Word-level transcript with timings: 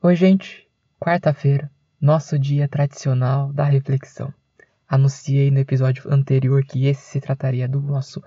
Oi, 0.00 0.14
gente. 0.14 0.64
Quarta-feira, 1.00 1.68
nosso 2.00 2.38
dia 2.38 2.68
tradicional 2.68 3.52
da 3.52 3.64
reflexão. 3.64 4.32
Anunciei 4.88 5.50
no 5.50 5.58
episódio 5.58 6.04
anterior 6.08 6.62
que 6.62 6.86
esse 6.86 7.02
se 7.02 7.20
trataria 7.20 7.66
do 7.66 7.80
nosso 7.80 8.22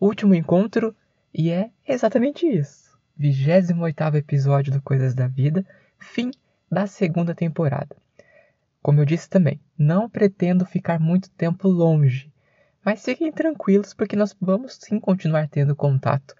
último 0.00 0.36
encontro 0.36 0.94
e 1.34 1.50
é 1.50 1.70
exatamente 1.84 2.46
isso. 2.46 2.96
28 3.16 4.16
episódio 4.16 4.72
do 4.72 4.80
Coisas 4.80 5.16
da 5.16 5.26
Vida, 5.26 5.66
fim 5.98 6.30
da 6.70 6.86
segunda 6.86 7.34
temporada. 7.34 7.96
Como 8.80 9.00
eu 9.00 9.04
disse 9.04 9.28
também, 9.28 9.60
não 9.76 10.08
pretendo 10.08 10.64
ficar 10.64 11.00
muito 11.00 11.28
tempo 11.30 11.66
longe, 11.66 12.32
mas 12.84 13.04
fiquem 13.04 13.32
tranquilos 13.32 13.92
porque 13.92 14.14
nós 14.14 14.32
vamos 14.40 14.78
sim 14.80 15.00
continuar 15.00 15.48
tendo 15.48 15.74
contato 15.74 16.36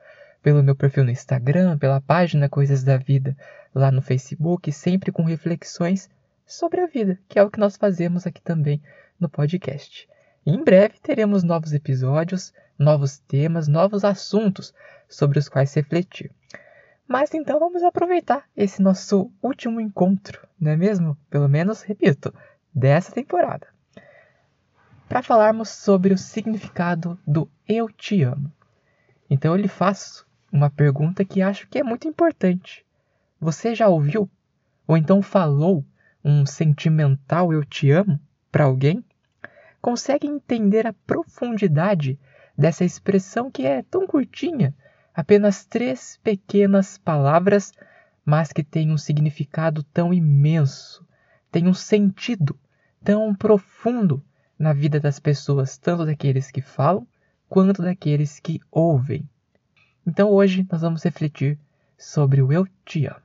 pelo 0.47 0.63
meu 0.63 0.77
perfil 0.77 1.03
no 1.03 1.11
Instagram, 1.11 1.77
pela 1.77 2.01
página 2.01 2.49
Coisas 2.49 2.85
da 2.85 2.97
Vida 2.97 3.37
lá 3.75 3.91
no 3.91 4.01
Facebook, 4.01 4.71
sempre 4.71 5.11
com 5.11 5.25
reflexões 5.25 6.09
sobre 6.47 6.81
a 6.83 6.87
vida, 6.87 7.19
que 7.29 7.37
é 7.37 7.43
o 7.43 7.51
que 7.51 7.59
nós 7.59 7.77
fazemos 7.77 8.29
aqui 8.29 8.41
também 8.41 8.81
no 9.19 9.29
podcast. 9.29 10.09
E 10.47 10.53
em 10.53 10.63
breve 10.63 11.01
teremos 11.03 11.43
novos 11.43 11.73
episódios, 11.73 12.55
novos 12.79 13.19
temas, 13.19 13.67
novos 13.67 14.05
assuntos 14.05 14.73
sobre 15.09 15.41
os 15.41 15.49
quais 15.49 15.75
refletir. 15.75 16.31
Mas 17.09 17.35
então 17.35 17.59
vamos 17.59 17.83
aproveitar 17.83 18.45
esse 18.57 18.81
nosso 18.81 19.33
último 19.43 19.81
encontro, 19.81 20.47
não 20.61 20.71
é 20.71 20.77
mesmo? 20.77 21.19
Pelo 21.29 21.49
menos, 21.49 21.83
repito, 21.83 22.33
dessa 22.73 23.11
temporada. 23.11 23.67
Para 25.09 25.25
falarmos 25.25 25.71
sobre 25.71 26.15
o 26.15 26.19
significado 26.19 27.19
do 27.27 27.51
eu 27.67 27.89
te 27.91 28.23
amo. 28.23 28.53
Então 29.29 29.51
eu 29.51 29.61
lhe 29.61 29.67
faço 29.67 30.25
uma 30.53 30.71
pergunta 30.71 31.25
que 31.25 31.43
acho 31.43 31.69
que 31.69 31.79
é 31.79 31.83
muito 31.83 32.07
importante. 32.09 32.85
Você 33.41 33.75
já 33.75 33.89
ouviu 33.89 34.31
ou 34.87 34.97
então 34.97 35.21
falou 35.21 35.85
um 36.25 36.47
sentimental 36.47 37.53
eu 37.53 37.65
te 37.65 37.91
amo 37.91 38.21
para 38.51 38.65
alguém? 38.65 39.05
Consegue 39.81 40.27
entender 40.27 40.87
a 40.87 40.93
profundidade 40.93 42.19
dessa 42.57 42.85
expressão 42.85 43.51
que 43.51 43.67
é 43.67 43.83
tão 43.83 44.07
curtinha, 44.07 44.75
apenas 45.15 45.65
três 45.65 46.19
pequenas 46.23 46.99
palavras, 46.99 47.73
mas 48.25 48.53
que 48.53 48.65
tem 48.65 48.91
um 48.91 48.99
significado 48.99 49.83
tão 49.85 50.13
imenso, 50.13 51.07
tem 51.51 51.69
um 51.69 51.75
sentido 51.75 52.59
tão 53.05 53.35
profundo 53.35 54.23
na 54.59 54.73
vida 54.73 54.99
das 54.99 55.21
pessoas, 55.21 55.77
tanto 55.77 56.05
daqueles 56.07 56.51
que 56.51 56.61
falam 56.61 57.07
quanto 57.49 57.83
daqueles 57.83 58.41
que 58.41 58.61
ouvem. 58.71 59.29
Então 60.07 60.31
hoje 60.31 60.65
nós 60.71 60.83
vamos 60.83 61.03
refletir 61.03 61.59
sobre 61.99 62.41
o 62.41 62.53
Eu 62.53 62.65
Te 62.85 63.07
Amo. 63.07 63.21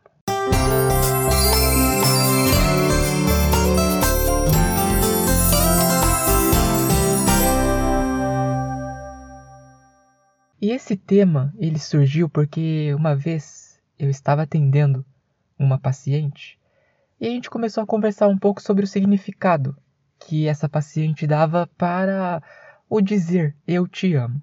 E 10.59 10.71
esse 10.71 10.97
tema 10.97 11.53
ele 11.59 11.77
surgiu 11.77 12.27
porque 12.27 12.91
uma 12.95 13.15
vez 13.15 13.79
eu 13.99 14.09
estava 14.09 14.41
atendendo 14.41 15.05
uma 15.59 15.77
paciente 15.77 16.57
e 17.19 17.27
a 17.27 17.29
gente 17.29 17.49
começou 17.49 17.83
a 17.83 17.87
conversar 17.87 18.27
um 18.27 18.37
pouco 18.37 18.59
sobre 18.59 18.85
o 18.85 18.87
significado 18.87 19.77
que 20.17 20.47
essa 20.47 20.67
paciente 20.67 21.27
dava 21.27 21.67
para 21.77 22.41
o 22.89 23.01
dizer 23.01 23.55
eu 23.67 23.87
te 23.87 24.15
amo. 24.15 24.41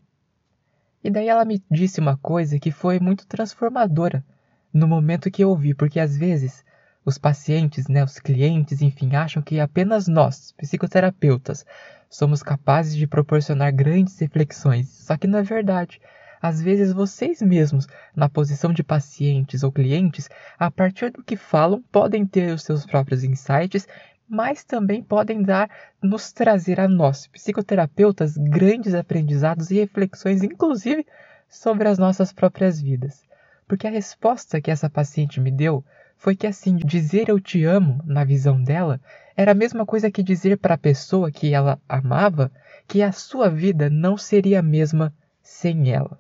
E 1.03 1.11
daí 1.11 1.29
ela 1.29 1.45
me 1.45 1.63
disse 1.71 2.01
uma 2.01 2.17
coisa 2.17 2.59
que 2.59 2.71
foi 2.71 2.99
muito 2.99 3.27
transformadora 3.27 4.25
no 4.73 4.87
momento 4.87 5.31
que 5.31 5.43
eu 5.43 5.51
ouvi, 5.51 5.75
porque 5.75 6.01
às 6.01 6.17
vezes 6.17 6.65
os 7.05 7.17
pacientes, 7.17 7.89
né, 7.89 8.05
os 8.05 8.19
clientes, 8.19 8.83
enfim, 8.83 9.15
acham 9.15 9.43
que 9.43 9.59
apenas 9.59 10.07
nós, 10.09 10.53
psicoterapeutas, 10.53 11.65
somos 12.11 12.43
capazes 12.43 12.95
de 12.95 13.07
proporcionar 13.07 13.73
grandes 13.73 14.19
reflexões. 14.19 14.89
Só 14.89 15.17
que 15.17 15.27
não 15.27 15.39
é 15.39 15.43
verdade. 15.43 16.01
Às 16.41 16.61
vezes 16.61 16.93
vocês 16.93 17.43
mesmos, 17.43 17.87
na 18.15 18.29
posição 18.29 18.73
de 18.73 18.83
pacientes 18.83 19.63
ou 19.63 19.73
clientes, 19.73 20.29
a 20.59 20.71
partir 20.71 21.11
do 21.11 21.23
que 21.23 21.37
falam, 21.37 21.83
podem 21.91 22.27
ter 22.27 22.55
os 22.55 22.63
seus 22.63 22.87
próprios 22.87 23.25
insights 23.25 23.89
mas 24.29 24.63
também 24.63 25.03
podem 25.03 25.43
dar, 25.43 25.71
nos 26.03 26.33
trazer 26.33 26.79
a 26.79 26.89
nós, 26.89 27.27
psicoterapeutas, 27.27 28.37
grandes 28.37 28.95
aprendizados 28.95 29.71
e 29.71 29.77
reflexões, 29.77 30.43
inclusive 30.43 31.07
sobre 31.49 31.89
as 31.89 31.99
nossas 31.99 32.33
próprias 32.33 32.81
vidas. 32.81 33.23
Porque 33.67 33.87
a 33.87 33.91
resposta 33.91 34.61
que 34.61 34.71
essa 34.71 34.91
paciente 34.91 35.41
me 35.41 35.51
deu 35.51 35.85
foi 36.17 36.35
que 36.35 36.47
assim, 36.47 36.77
dizer 36.77 37.29
eu 37.29 37.41
te 37.41 37.65
amo, 37.65 38.01
na 38.05 38.25
visão 38.25 38.63
dela, 38.63 39.01
era 39.37 39.53
a 39.53 39.55
mesma 39.55 39.87
coisa 39.87 40.11
que 40.11 40.23
dizer 40.23 40.59
para 40.59 40.75
a 40.75 40.79
pessoa 40.79 41.31
que 41.31 41.55
ela 41.55 41.81
amava 41.89 42.51
que 42.87 43.03
a 43.03 43.13
sua 43.13 43.49
vida 43.49 43.89
não 43.89 44.17
seria 44.17 44.59
a 44.59 44.63
mesma 44.63 45.15
sem 45.43 45.93
ela. 45.93 46.19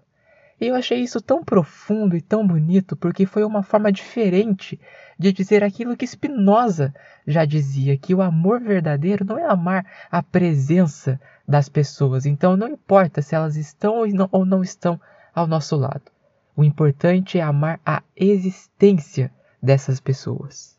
E 0.60 0.66
eu 0.66 0.74
achei 0.74 1.00
isso 1.00 1.20
tão 1.20 1.44
profundo 1.44 2.16
e 2.16 2.20
tão 2.20 2.46
bonito 2.46 2.96
porque 2.96 3.26
foi 3.26 3.44
uma 3.44 3.62
forma 3.62 3.92
diferente 3.92 4.78
de 5.18 5.32
dizer 5.32 5.62
aquilo 5.62 5.96
que 5.96 6.06
Spinoza 6.06 6.92
já 7.26 7.44
dizia, 7.44 7.96
que 7.96 8.14
o 8.14 8.22
amor 8.22 8.60
verdadeiro 8.60 9.24
não 9.24 9.38
é 9.38 9.44
amar 9.44 9.86
a 10.10 10.22
presença 10.22 11.20
das 11.46 11.68
pessoas. 11.68 12.26
Então 12.26 12.56
não 12.56 12.68
importa 12.68 13.22
se 13.22 13.34
elas 13.34 13.56
estão 13.56 14.02
ou 14.32 14.44
não 14.44 14.62
estão 14.62 15.00
ao 15.34 15.46
nosso 15.46 15.76
lado. 15.76 16.10
O 16.56 16.64
importante 16.64 17.38
é 17.38 17.42
amar 17.42 17.78
a 17.86 18.02
existência 18.16 19.30
dessas 19.62 20.00
pessoas. 20.00 20.76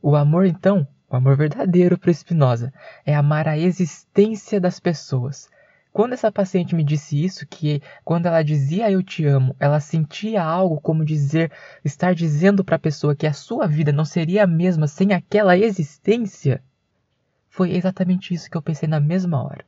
O 0.00 0.16
amor, 0.16 0.46
então, 0.46 0.88
o 1.10 1.16
amor 1.16 1.36
verdadeiro 1.36 1.98
para 1.98 2.12
Spinoza, 2.12 2.72
é 3.04 3.14
amar 3.14 3.46
a 3.46 3.58
existência 3.58 4.58
das 4.58 4.80
pessoas 4.80 5.50
quando 5.92 6.12
essa 6.12 6.30
paciente 6.30 6.74
me 6.74 6.84
disse 6.84 7.22
isso, 7.22 7.46
que 7.46 7.82
quando 8.04 8.26
ela 8.26 8.42
dizia 8.42 8.90
eu 8.90 9.02
te 9.02 9.24
amo, 9.26 9.56
ela 9.58 9.80
sentia 9.80 10.42
algo 10.42 10.80
como 10.80 11.04
dizer, 11.04 11.50
estar 11.84 12.14
dizendo 12.14 12.64
para 12.64 12.76
a 12.76 12.80
pessoa 12.80 13.16
que 13.16 13.26
a 13.26 13.32
sua 13.32 13.66
vida 13.66 13.90
não 13.90 14.04
seria 14.04 14.44
a 14.44 14.46
mesma 14.46 14.86
sem 14.86 15.12
aquela 15.12 15.58
existência, 15.58 16.62
foi 17.48 17.72
exatamente 17.72 18.32
isso 18.32 18.48
que 18.48 18.56
eu 18.56 18.62
pensei 18.62 18.88
na 18.88 19.00
mesma 19.00 19.42
hora. 19.42 19.64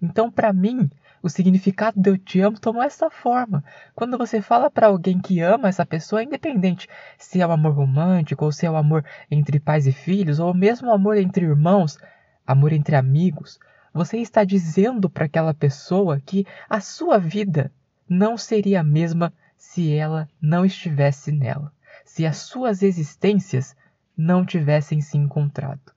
Então, 0.00 0.30
para 0.30 0.52
mim, 0.52 0.88
o 1.20 1.28
significado 1.28 2.00
de 2.00 2.10
eu 2.10 2.16
te 2.16 2.40
amo 2.40 2.60
tomou 2.60 2.82
essa 2.82 3.10
forma. 3.10 3.64
Quando 3.94 4.16
você 4.16 4.40
fala 4.40 4.70
para 4.70 4.86
alguém 4.86 5.18
que 5.18 5.40
ama 5.40 5.68
essa 5.68 5.84
pessoa, 5.84 6.22
independente 6.22 6.88
se 7.18 7.40
é 7.40 7.46
o 7.46 7.48
um 7.48 7.52
amor 7.52 7.72
romântico, 7.72 8.44
ou 8.44 8.52
se 8.52 8.66
é 8.66 8.70
o 8.70 8.74
um 8.74 8.76
amor 8.76 9.04
entre 9.30 9.58
pais 9.58 9.86
e 9.86 9.92
filhos, 9.92 10.38
ou 10.38 10.54
mesmo 10.54 10.88
o 10.88 10.90
um 10.90 10.94
amor 10.94 11.16
entre 11.16 11.44
irmãos, 11.44 11.98
amor 12.46 12.72
entre 12.72 12.94
amigos, 12.94 13.58
você 13.94 14.18
está 14.18 14.42
dizendo 14.42 15.08
para 15.08 15.26
aquela 15.26 15.54
pessoa 15.54 16.20
que 16.20 16.44
a 16.68 16.80
sua 16.80 17.16
vida 17.16 17.70
não 18.08 18.36
seria 18.36 18.80
a 18.80 18.84
mesma 18.84 19.32
se 19.56 19.94
ela 19.94 20.28
não 20.42 20.64
estivesse 20.64 21.30
nela, 21.30 21.72
se 22.04 22.26
as 22.26 22.38
suas 22.38 22.82
existências 22.82 23.76
não 24.16 24.44
tivessem 24.44 25.00
se 25.00 25.16
encontrado. 25.16 25.92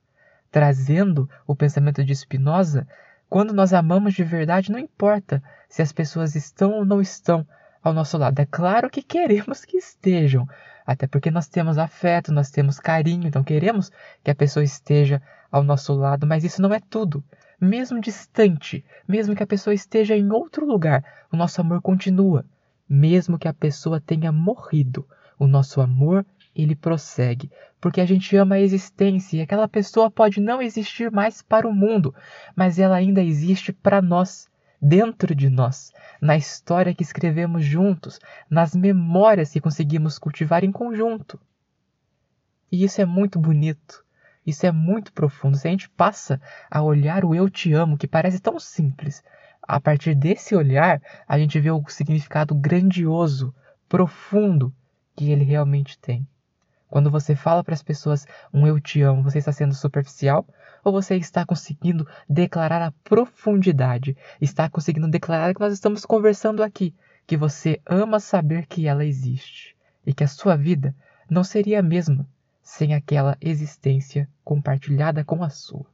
Trazendo 0.52 1.28
o 1.47 1.56
pensamento 1.56 2.03
de 2.03 2.16
Spinoza, 2.16 2.88
quando 3.28 3.52
nós 3.52 3.74
amamos 3.74 4.13
de 4.13 4.24
verdade, 4.24 4.72
não 4.72 4.78
importa 4.78 5.41
se 5.68 5.81
as 5.81 5.91
pessoas 5.91 6.36
estão 6.36 6.74
ou 6.74 6.86
não 6.86 7.02
estão 7.02 7.46
ao 7.84 7.94
nosso 7.94 8.16
lado. 8.16 8.40
É 8.40 8.46
claro 8.46 8.91
que 8.91 9.02
queremos 9.02 9.66
que 9.66 9.75
estejam, 9.75 10.47
até 10.86 11.07
porque 11.07 11.31
nós 11.31 11.47
temos 11.47 11.80
afeto, 11.80 12.31
nós 12.31 12.52
temos 12.52 12.80
carinho, 12.80 13.28
então 13.28 13.44
queremos 13.44 13.91
que 14.24 14.30
a 14.30 14.36
pessoa 14.36 14.63
esteja 14.63 15.19
ao 15.52 15.63
nosso 15.63 15.94
lado, 15.96 16.28
mas 16.28 16.44
isso 16.44 16.62
não 16.62 16.72
é 16.72 16.80
tudo 16.80 17.24
mesmo 17.59 18.00
distante, 18.00 18.85
mesmo 19.07 19.35
que 19.35 19.44
a 19.44 19.47
pessoa 19.47 19.73
esteja 19.73 20.16
em 20.16 20.31
outro 20.31 20.66
lugar, 20.66 21.03
o 21.31 21.38
nosso 21.38 21.59
amor 21.59 21.81
continua. 21.81 22.45
Mesmo 22.88 23.38
que 23.38 23.47
a 23.47 23.53
pessoa 23.53 24.00
tenha 24.00 24.31
morrido, 24.31 25.07
o 25.40 25.47
nosso 25.47 25.81
amor 25.81 26.25
ele 26.56 26.75
prossegue, 26.75 27.51
porque 27.79 28.01
a 28.01 28.06
gente 28.06 28.35
ama 28.35 28.56
a 28.56 28.59
existência 28.59 29.38
e 29.38 29.42
aquela 29.42 29.68
pessoa 29.68 30.09
pode 30.09 30.39
não 30.39 30.62
existir 30.62 31.12
mais 31.12 31.42
para 31.42 31.68
o 31.68 31.74
mundo, 31.74 32.13
mas 32.56 32.80
ela 32.80 32.95
ainda 32.95 33.21
existe 33.21 33.71
para 33.71 34.01
nós, 34.01 34.50
dentro 34.81 35.36
de 35.36 35.50
nós, 35.50 35.92
na 36.21 36.38
história 36.38 36.94
que 36.94 37.04
escrevemos 37.04 37.63
juntos, 37.63 38.19
nas 38.50 38.75
memórias 38.75 39.51
que 39.51 39.62
conseguimos 39.62 40.18
cultivar 40.18 40.63
em 40.63 40.71
conjunto. 40.71 41.39
E 42.71 42.83
isso 42.83 43.01
é 43.01 43.06
muito 43.06 43.39
bonito. 43.39 44.04
Isso 44.47 44.65
é 44.65 44.71
muito 44.71 45.11
profundo. 45.11 45.57
Se 45.57 45.67
a 45.67 45.71
gente 45.71 45.89
passa 45.89 46.39
a 46.71 46.81
olhar 46.81 47.25
o 47.25 47.35
eu 47.35 47.49
te 47.49 47.73
amo, 47.73 47.97
que 47.97 48.07
parece 48.07 48.39
tão 48.39 48.57
simples, 48.57 49.21
a 49.61 49.77
partir 49.77 50.15
desse 50.15 50.55
olhar, 50.55 51.01
a 51.27 51.38
gente 51.38 51.59
vê 51.59 51.69
o 51.69 51.83
significado 51.89 52.55
grandioso, 52.55 53.53
profundo 53.89 54.73
que 55.17 55.29
ele 55.29 55.44
realmente 55.44 55.99
tem. 55.99 56.25
Quando 56.88 57.11
você 57.11 57.35
fala 57.35 57.61
para 57.61 57.73
as 57.73 57.83
pessoas 57.83 58.25
um 58.53 58.65
eu 58.65 58.79
te 58.79 59.01
amo, 59.01 59.21
você 59.21 59.39
está 59.39 59.51
sendo 59.51 59.73
superficial 59.73 60.47
ou 60.81 60.94
você 60.94 61.17
está 61.17 61.45
conseguindo 61.45 62.07
declarar 62.29 62.81
a 62.81 62.94
profundidade? 63.03 64.15
Está 64.39 64.69
conseguindo 64.69 65.09
declarar 65.09 65.53
que 65.53 65.59
nós 65.59 65.73
estamos 65.73 66.05
conversando 66.05 66.63
aqui, 66.63 66.95
que 67.25 67.35
você 67.35 67.81
ama 67.85 68.21
saber 68.21 68.65
que 68.65 68.88
ela 68.88 69.03
existe 69.03 69.75
e 70.05 70.13
que 70.13 70.23
a 70.23 70.27
sua 70.27 70.55
vida 70.55 70.95
não 71.29 71.44
seria 71.44 71.81
a 71.81 71.83
mesma 71.83 72.25
sem 72.68 72.94
aquela 72.94 73.38
existência 73.40 74.28
compartilhada 74.44 75.24
com 75.24 75.42
a 75.42 75.50
sua. 75.50 75.86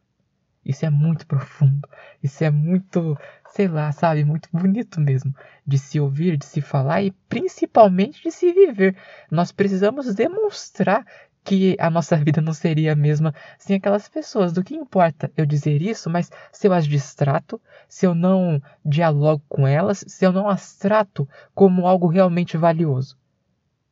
Isso 0.65 0.83
é 0.83 0.89
muito 0.89 1.27
profundo, 1.27 1.87
isso 2.21 2.43
é 2.43 2.49
muito, 2.49 3.15
sei 3.51 3.67
lá, 3.67 3.91
sabe, 3.91 4.25
muito 4.25 4.49
bonito 4.51 4.99
mesmo 4.99 5.35
de 5.67 5.77
se 5.77 5.99
ouvir, 5.99 6.35
de 6.35 6.45
se 6.47 6.61
falar 6.61 7.03
e 7.03 7.11
principalmente 7.29 8.23
de 8.23 8.31
se 8.31 8.51
viver. 8.51 8.97
Nós 9.29 9.51
precisamos 9.51 10.15
demonstrar 10.15 11.05
que 11.43 11.77
a 11.79 11.91
nossa 11.91 12.17
vida 12.17 12.41
não 12.41 12.53
seria 12.53 12.93
a 12.93 12.95
mesma 12.95 13.35
sem 13.59 13.75
aquelas 13.75 14.09
pessoas. 14.09 14.51
Do 14.51 14.63
que 14.63 14.73
importa 14.73 15.31
eu 15.37 15.45
dizer 15.45 15.79
isso, 15.79 16.09
mas 16.09 16.31
se 16.51 16.67
eu 16.67 16.73
as 16.73 16.87
distrato, 16.87 17.61
se 17.87 18.07
eu 18.07 18.15
não 18.15 18.59
dialogo 18.83 19.43
com 19.47 19.67
elas, 19.67 20.03
se 20.07 20.25
eu 20.25 20.31
não 20.31 20.49
as 20.49 20.75
trato 20.75 21.29
como 21.53 21.85
algo 21.85 22.07
realmente 22.07 22.57
valioso? 22.57 23.15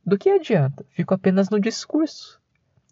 Do 0.03 0.17
que 0.17 0.31
adianta? 0.31 0.83
Fico 0.89 1.13
apenas 1.13 1.47
no 1.51 1.59
discurso. 1.59 2.40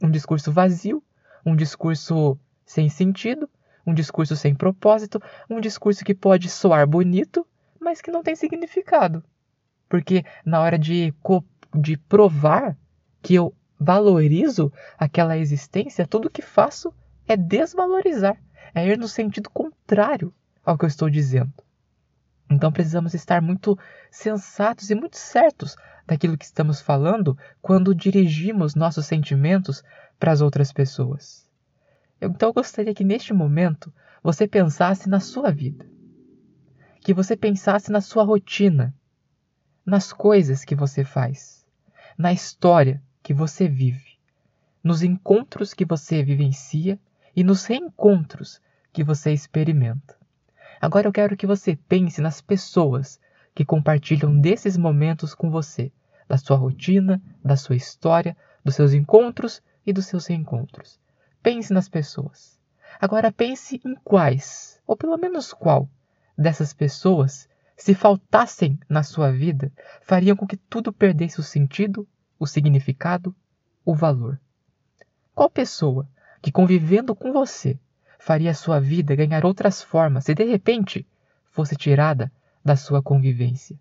Um 0.02 0.10
discurso 0.10 0.52
vazio, 0.52 1.04
um 1.46 1.56
discurso 1.56 2.38
sem 2.66 2.90
sentido, 2.90 3.50
um 3.86 3.94
discurso 3.94 4.36
sem 4.36 4.54
propósito, 4.54 5.22
um 5.50 5.60
discurso 5.60 6.06
que 6.06 6.14
pode 6.14 6.50
soar 6.50 6.88
bonito, 6.88 7.46
mas 7.80 8.02
que 8.02 8.12
não 8.12 8.24
tem 8.24 8.36
significado. 8.36 9.24
Porque 9.88 10.24
na 10.46 10.62
hora 10.62 10.78
de, 10.78 11.14
de 11.76 11.98
provar 11.98 12.78
que 13.22 13.36
eu 13.36 13.54
valorizo 13.80 14.72
aquela 14.98 15.38
existência, 15.38 16.06
tudo 16.06 16.30
que 16.30 16.42
faço 16.42 16.94
é 17.28 17.36
desvalorizar, 17.36 18.38
é 18.74 18.88
ir 18.88 18.98
no 18.98 19.08
sentido 19.08 19.50
contrário 19.50 20.34
ao 20.64 20.78
que 20.78 20.86
eu 20.86 20.88
estou 20.88 21.10
dizendo. 21.10 21.54
Então 22.50 22.72
precisamos 22.72 23.14
estar 23.14 23.42
muito 23.42 23.78
sensatos 24.12 24.90
e 24.90 24.96
muito 24.96 25.18
certos 25.18 25.76
daquilo 26.10 26.38
que 26.38 26.46
estamos 26.46 26.82
falando 26.82 27.38
quando 27.62 27.94
dirigimos 27.94 28.74
nossos 28.74 29.06
sentimentos 29.06 29.84
para 30.20 30.32
as 30.32 30.42
outras 30.42 30.74
pessoas. 30.74 31.48
Então 32.20 32.50
eu 32.50 32.54
gostaria 32.54 32.96
que 32.96 33.04
neste 33.04 33.32
momento 33.32 33.94
você 34.24 34.48
pensasse 34.48 35.08
na 35.08 35.20
sua 35.20 35.52
vida, 35.52 35.86
que 37.00 37.14
você 37.14 37.38
pensasse 37.38 37.92
na 37.92 38.02
sua 38.02 38.24
rotina, 38.24 38.94
nas 39.86 40.12
coisas 40.12 40.66
que 40.66 40.74
você 40.74 41.04
faz, 41.04 41.64
na 42.18 42.34
história 42.34 43.02
que 43.22 43.34
você 43.34 43.68
vive, 43.68 44.18
nos 44.84 45.04
encontros 45.04 45.76
que 45.76 45.86
você 45.86 46.24
vivencia 46.24 47.00
e 47.36 47.44
nos 47.44 47.66
reencontros 47.66 48.60
que 48.92 49.04
você 49.04 49.32
experimenta. 49.32 50.18
Agora 50.82 51.08
eu 51.08 51.12
quero 51.12 51.38
que 51.38 51.46
você 51.46 51.76
pense 51.88 52.20
nas 52.20 52.42
pessoas 52.42 53.20
que 53.54 53.64
compartilham 53.64 54.40
desses 54.40 54.76
momentos 54.76 55.36
com 55.36 55.52
você, 55.52 55.92
da 56.30 56.38
sua 56.38 56.56
rotina, 56.56 57.22
da 57.44 57.58
sua 57.58 57.76
história, 57.76 58.38
dos 58.64 58.76
seus 58.76 58.94
encontros 58.94 59.62
e 59.86 59.92
dos 59.92 60.06
seus 60.06 60.28
reencontros. 60.28 61.00
Pense 61.42 61.74
nas 61.74 61.90
pessoas. 61.90 62.60
Agora 63.02 63.32
pense 63.32 63.82
em 63.84 63.96
quais, 64.04 64.80
ou 64.86 64.96
pelo 64.96 65.18
menos 65.18 65.52
qual, 65.52 65.90
dessas 66.38 66.72
pessoas, 66.72 67.50
se 67.76 67.96
faltassem 67.96 68.80
na 68.88 69.04
sua 69.04 69.32
vida, 69.32 69.72
fariam 70.02 70.36
com 70.36 70.46
que 70.46 70.58
tudo 70.58 70.94
perdesse 70.94 71.40
o 71.40 71.44
sentido 71.44 72.08
o 72.40 72.48
significado, 72.48 73.36
o 73.84 73.94
valor. 73.94 74.40
Qual 75.36 75.50
pessoa 75.50 76.08
que 76.42 76.52
convivendo 76.52 77.14
com 77.14 77.34
você 77.34 77.78
faria 78.18 78.54
sua 78.54 78.80
vida 78.80 79.16
ganhar 79.16 79.46
outras 79.46 79.84
formas 79.84 80.26
se 80.26 80.34
de 80.34 80.46
repente 80.46 81.06
fosse 81.52 81.76
tirada 81.76 82.32
da 82.64 82.76
sua 82.76 83.04
convivência? 83.04 83.78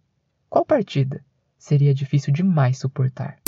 Qual 0.51 0.65
partida 0.65 1.25
seria 1.59 1.93
difícil 1.93 2.33
demais 2.33 2.79
suportar? 2.79 3.39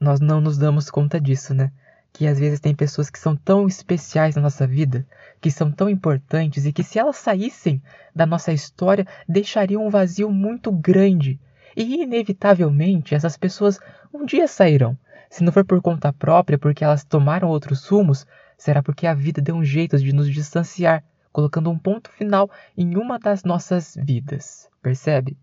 Nós 0.00 0.20
não 0.20 0.40
nos 0.40 0.56
damos 0.56 0.90
conta 0.90 1.20
disso, 1.20 1.52
né? 1.52 1.72
que 2.12 2.26
às 2.26 2.38
vezes 2.38 2.60
tem 2.60 2.74
pessoas 2.74 3.10
que 3.10 3.18
são 3.18 3.36
tão 3.36 3.66
especiais 3.66 4.34
na 4.34 4.42
nossa 4.42 4.66
vida, 4.66 5.06
que 5.40 5.50
são 5.50 5.70
tão 5.70 5.88
importantes 5.88 6.66
e 6.66 6.72
que 6.72 6.82
se 6.82 6.98
elas 6.98 7.16
saíssem 7.16 7.82
da 8.14 8.26
nossa 8.26 8.52
história, 8.52 9.06
deixariam 9.28 9.86
um 9.86 9.90
vazio 9.90 10.30
muito 10.30 10.72
grande. 10.72 11.38
E 11.76 12.02
inevitavelmente 12.02 13.14
essas 13.14 13.36
pessoas 13.36 13.78
um 14.12 14.24
dia 14.24 14.48
sairão. 14.48 14.98
Se 15.30 15.44
não 15.44 15.52
for 15.52 15.64
por 15.64 15.80
conta 15.80 16.12
própria, 16.12 16.58
porque 16.58 16.82
elas 16.82 17.04
tomaram 17.04 17.48
outros 17.48 17.86
rumos, 17.86 18.26
será 18.58 18.82
porque 18.82 19.06
a 19.06 19.14
vida 19.14 19.40
deu 19.40 19.54
um 19.54 19.64
jeito 19.64 19.96
de 19.96 20.12
nos 20.12 20.30
distanciar, 20.30 21.04
colocando 21.32 21.70
um 21.70 21.78
ponto 21.78 22.10
final 22.10 22.50
em 22.76 22.96
uma 22.96 23.18
das 23.18 23.44
nossas 23.44 23.96
vidas. 23.96 24.68
Percebe? 24.82 25.38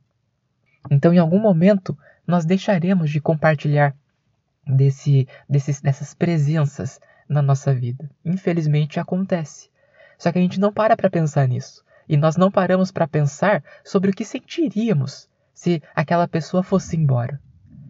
Então, 0.91 1.13
em 1.13 1.17
algum 1.17 1.39
momento, 1.39 1.97
nós 2.27 2.45
deixaremos 2.45 3.09
de 3.09 3.21
compartilhar 3.21 3.95
desse, 4.67 5.27
desses, 5.47 5.79
dessas 5.79 6.13
presenças 6.13 7.00
na 7.27 7.41
nossa 7.41 7.73
vida. 7.73 8.09
Infelizmente 8.23 9.00
acontece. 9.00 9.69
Só 10.17 10.31
que 10.31 10.38
a 10.38 10.41
gente 10.41 10.59
não 10.59 10.71
para 10.71 10.97
para 10.97 11.09
pensar 11.09 11.47
nisso. 11.47 11.83
E 12.07 12.17
nós 12.17 12.35
não 12.35 12.51
paramos 12.51 12.91
para 12.91 13.07
pensar 13.07 13.63
sobre 13.83 14.12
o 14.12 14.13
que 14.13 14.25
sentiríamos 14.25 15.27
se 15.53 15.81
aquela 15.95 16.27
pessoa 16.27 16.62
fosse 16.62 16.95
embora. 16.95 17.41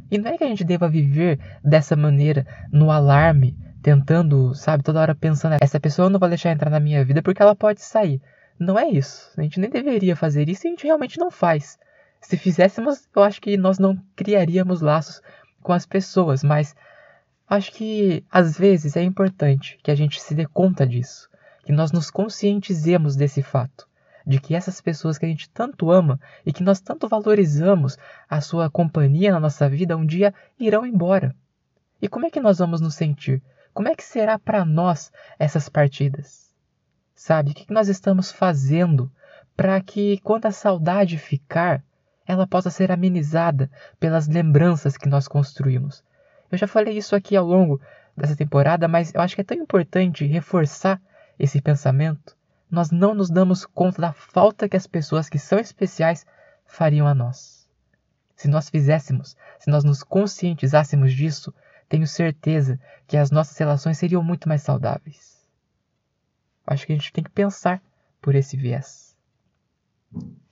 E 0.09 0.17
não 0.17 0.31
é 0.31 0.37
que 0.37 0.43
a 0.43 0.47
gente 0.47 0.63
deva 0.63 0.87
viver 0.87 1.39
dessa 1.63 1.95
maneira, 1.95 2.45
no 2.71 2.91
alarme, 2.91 3.57
tentando, 3.85 4.55
sabe, 4.55 4.81
toda 4.81 4.99
hora 4.99 5.13
pensando, 5.13 5.57
essa 5.61 5.79
pessoa 5.79 6.09
não 6.09 6.19
vai 6.19 6.29
deixar 6.29 6.51
entrar 6.51 6.71
na 6.71 6.79
minha 6.79 7.05
vida 7.05 7.21
porque 7.21 7.39
ela 7.39 7.55
pode 7.55 7.83
sair. 7.83 8.19
Não 8.57 8.79
é 8.79 8.89
isso. 8.89 9.29
A 9.37 9.43
gente 9.43 9.59
nem 9.59 9.69
deveria 9.69 10.15
fazer 10.15 10.49
isso 10.49 10.65
e 10.65 10.69
a 10.69 10.71
gente 10.71 10.85
realmente 10.85 11.19
não 11.19 11.29
faz. 11.29 11.77
Se 12.19 12.35
fizéssemos, 12.35 13.07
eu 13.15 13.21
acho 13.21 13.39
que 13.39 13.55
nós 13.55 13.77
não 13.77 13.95
criaríamos 14.15 14.81
laços 14.81 15.21
com 15.61 15.71
as 15.71 15.85
pessoas, 15.85 16.43
mas 16.43 16.75
acho 17.47 17.71
que 17.73 18.25
às 18.31 18.57
vezes 18.57 18.97
é 18.97 19.03
importante 19.03 19.77
que 19.83 19.91
a 19.91 19.95
gente 19.95 20.19
se 20.19 20.33
dê 20.33 20.47
conta 20.47 20.83
disso, 20.87 21.29
que 21.63 21.71
nós 21.71 21.91
nos 21.91 22.09
conscientizemos 22.09 23.15
desse 23.15 23.43
fato, 23.43 23.87
de 24.25 24.39
que 24.39 24.55
essas 24.55 24.81
pessoas 24.81 25.19
que 25.19 25.27
a 25.27 25.29
gente 25.29 25.47
tanto 25.51 25.91
ama 25.91 26.19
e 26.43 26.51
que 26.51 26.63
nós 26.63 26.81
tanto 26.81 27.07
valorizamos 27.07 27.99
a 28.27 28.41
sua 28.41 28.67
companhia 28.67 29.31
na 29.31 29.39
nossa 29.39 29.69
vida 29.69 29.95
um 29.95 30.07
dia 30.07 30.33
irão 30.59 30.87
embora. 30.87 31.35
E 32.01 32.07
como 32.07 32.25
é 32.25 32.31
que 32.31 32.39
nós 32.39 32.57
vamos 32.57 32.81
nos 32.81 32.95
sentir? 32.95 33.43
Como 33.75 33.89
é 33.89 33.93
que 33.93 34.05
será 34.05 34.39
para 34.39 34.63
nós 34.63 35.11
essas 35.37 35.67
partidas? 35.67 36.49
Sabe, 37.13 37.51
o 37.51 37.53
que 37.53 37.73
nós 37.73 37.89
estamos 37.89 38.31
fazendo 38.31 39.11
para 39.53 39.81
que 39.81 40.17
quando 40.19 40.45
a 40.45 40.51
saudade 40.51 41.17
ficar, 41.17 41.83
ela 42.25 42.47
possa 42.47 42.69
ser 42.69 42.89
amenizada 42.89 43.69
pelas 43.99 44.29
lembranças 44.29 44.95
que 44.95 45.09
nós 45.09 45.27
construímos. 45.27 46.01
Eu 46.49 46.57
já 46.57 46.67
falei 46.67 46.97
isso 46.97 47.17
aqui 47.17 47.35
ao 47.35 47.45
longo 47.45 47.81
dessa 48.15 48.33
temporada, 48.33 48.87
mas 48.87 49.13
eu 49.13 49.19
acho 49.19 49.35
que 49.35 49.41
é 49.41 49.43
tão 49.43 49.57
importante 49.57 50.25
reforçar 50.25 51.01
esse 51.37 51.61
pensamento. 51.61 52.33
Nós 52.71 52.91
não 52.91 53.13
nos 53.13 53.29
damos 53.29 53.65
conta 53.65 54.01
da 54.01 54.13
falta 54.13 54.69
que 54.69 54.77
as 54.77 54.87
pessoas 54.87 55.27
que 55.27 55.37
são 55.37 55.59
especiais 55.59 56.25
fariam 56.65 57.05
a 57.05 57.13
nós. 57.13 57.69
Se 58.37 58.47
nós 58.47 58.69
fizéssemos, 58.69 59.35
se 59.59 59.69
nós 59.69 59.83
nos 59.83 60.01
conscientizássemos 60.01 61.11
disso, 61.11 61.53
tenho 61.87 62.07
certeza 62.07 62.79
que 63.07 63.17
as 63.17 63.31
nossas 63.31 63.57
relações 63.57 63.97
seriam 63.97 64.23
muito 64.23 64.49
mais 64.49 64.61
saudáveis. 64.61 65.35
Acho 66.65 66.85
que 66.85 66.93
a 66.93 66.95
gente 66.95 67.13
tem 67.13 67.23
que 67.23 67.29
pensar 67.29 67.81
por 68.21 68.33
esse 68.33 68.57
viés. 68.57 69.15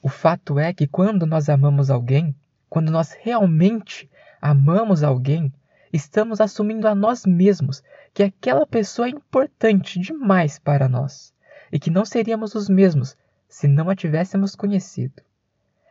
O 0.01 0.09
fato 0.09 0.59
é 0.59 0.73
que 0.73 0.85
quando 0.85 1.25
nós 1.25 1.49
amamos 1.49 1.89
alguém, 1.89 2.35
quando 2.69 2.91
nós 2.91 3.13
realmente 3.19 4.09
amamos 4.41 5.03
alguém, 5.03 5.51
estamos 5.91 6.41
assumindo 6.41 6.87
a 6.87 6.93
nós 6.93 7.25
mesmos 7.25 7.81
que 8.13 8.23
aquela 8.23 8.67
pessoa 8.67 9.07
é 9.07 9.11
importante 9.11 9.99
demais 9.99 10.59
para 10.59 10.87
nós 10.89 11.33
e 11.71 11.79
que 11.79 11.89
não 11.89 12.05
seríamos 12.05 12.53
os 12.53 12.69
mesmos 12.69 13.17
se 13.47 13.67
não 13.67 13.89
a 13.89 13.95
tivéssemos 13.95 14.55
conhecido. 14.55 15.21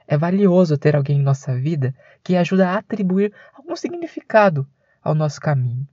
É 0.06 0.16
valioso 0.16 0.76
ter 0.76 0.94
alguém 0.94 1.18
em 1.18 1.22
nossa 1.22 1.56
vida 1.56 1.94
que 2.22 2.36
ajuda 2.36 2.68
a 2.68 2.78
atribuir 2.78 3.32
algum 3.54 3.74
significado 3.74 4.66
ao 5.02 5.14
nosso 5.14 5.40
caminho. 5.40 5.86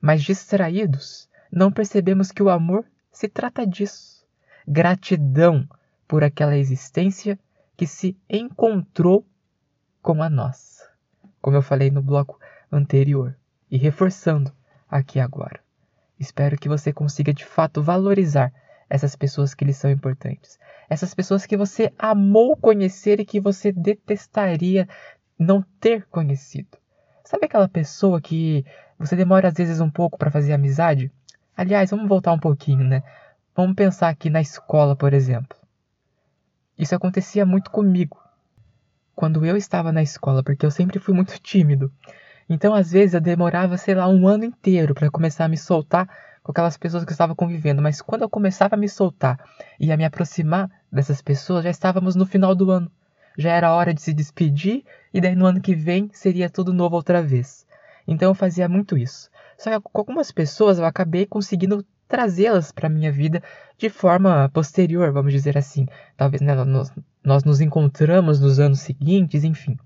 Mas 0.00 0.22
distraídos, 0.22 1.28
não 1.50 1.70
percebemos 1.70 2.32
que 2.32 2.42
o 2.42 2.48
amor 2.48 2.84
se 3.10 3.28
trata 3.28 3.66
disso. 3.66 4.24
Gratidão 4.66 5.68
por 6.08 6.24
aquela 6.24 6.56
existência 6.56 7.38
que 7.76 7.86
se 7.86 8.16
encontrou 8.28 9.26
com 10.00 10.22
a 10.22 10.30
nossa, 10.30 10.90
como 11.40 11.56
eu 11.56 11.62
falei 11.62 11.90
no 11.90 12.02
bloco 12.02 12.40
anterior, 12.70 13.36
e 13.70 13.76
reforçando 13.76 14.52
aqui 14.88 15.20
agora. 15.20 15.60
Espero 16.18 16.56
que 16.56 16.68
você 16.68 16.92
consiga 16.92 17.32
de 17.32 17.44
fato 17.44 17.82
valorizar 17.82 18.52
essas 18.88 19.16
pessoas 19.16 19.54
que 19.54 19.64
lhe 19.64 19.72
são 19.72 19.90
importantes, 19.90 20.58
essas 20.88 21.14
pessoas 21.14 21.46
que 21.46 21.56
você 21.56 21.92
amou 21.98 22.56
conhecer 22.56 23.20
e 23.20 23.24
que 23.24 23.40
você 23.40 23.72
detestaria 23.72 24.88
não 25.38 25.62
ter 25.80 26.06
conhecido. 26.06 26.81
Sabe 27.24 27.46
aquela 27.46 27.68
pessoa 27.68 28.20
que 28.20 28.64
você 28.98 29.16
demora 29.16 29.48
às 29.48 29.54
vezes 29.54 29.80
um 29.80 29.90
pouco 29.90 30.18
para 30.18 30.30
fazer 30.30 30.52
amizade? 30.52 31.10
Aliás, 31.56 31.90
vamos 31.90 32.08
voltar 32.08 32.32
um 32.32 32.38
pouquinho, 32.38 32.84
né? 32.84 33.02
Vamos 33.54 33.74
pensar 33.76 34.08
aqui 34.08 34.30
na 34.30 34.40
escola, 34.40 34.96
por 34.96 35.12
exemplo. 35.12 35.56
Isso 36.78 36.94
acontecia 36.94 37.44
muito 37.46 37.70
comigo. 37.70 38.18
quando 39.14 39.44
eu 39.44 39.56
estava 39.56 39.92
na 39.92 40.02
escola, 40.02 40.42
porque 40.42 40.64
eu 40.66 40.70
sempre 40.70 40.98
fui 40.98 41.14
muito 41.14 41.38
tímido. 41.38 41.92
Então, 42.48 42.74
às 42.74 42.90
vezes, 42.92 43.14
eu 43.14 43.20
demorava, 43.20 43.76
sei 43.76 43.94
lá, 43.94 44.08
um 44.08 44.26
ano 44.26 44.44
inteiro 44.44 44.94
para 44.94 45.10
começar 45.10 45.44
a 45.44 45.48
me 45.48 45.56
soltar 45.56 46.08
com 46.42 46.50
aquelas 46.50 46.76
pessoas 46.76 47.04
que 47.04 47.10
eu 47.10 47.14
estava 47.14 47.34
convivendo. 47.34 47.80
Mas 47.82 48.02
quando 48.02 48.22
eu 48.22 48.30
começava 48.30 48.74
a 48.74 48.78
me 48.78 48.88
soltar 48.88 49.38
e 49.78 49.92
a 49.92 49.96
me 49.96 50.04
aproximar 50.04 50.70
dessas 50.90 51.22
pessoas, 51.22 51.64
já 51.64 51.70
estávamos 51.70 52.16
no 52.16 52.26
final 52.26 52.54
do 52.54 52.70
ano. 52.70 52.90
Já 53.36 53.52
era 53.52 53.72
hora 53.72 53.94
de 53.94 54.02
se 54.02 54.12
despedir 54.12 54.84
e 55.12 55.20
daí 55.20 55.34
no 55.34 55.46
ano 55.46 55.60
que 55.60 55.74
vem 55.74 56.10
seria 56.12 56.50
tudo 56.50 56.72
novo 56.72 56.96
outra 56.96 57.22
vez. 57.22 57.66
Então 58.06 58.30
eu 58.30 58.34
fazia 58.34 58.68
muito 58.68 58.96
isso. 58.96 59.30
Só 59.56 59.70
que 59.70 59.80
com 59.80 59.98
algumas 59.98 60.30
pessoas 60.32 60.78
eu 60.78 60.84
acabei 60.84 61.26
conseguindo 61.26 61.84
trazê-las 62.08 62.70
para 62.72 62.88
minha 62.88 63.10
vida 63.10 63.42
de 63.78 63.88
forma 63.88 64.50
posterior, 64.52 65.12
vamos 65.12 65.32
dizer 65.32 65.56
assim. 65.56 65.86
Talvez 66.16 66.42
né, 66.42 66.54
nós, 66.54 66.92
nós 67.24 67.44
nos 67.44 67.60
encontramos 67.60 68.40
nos 68.40 68.58
anos 68.58 68.80
seguintes, 68.80 69.44
enfim. 69.44 69.78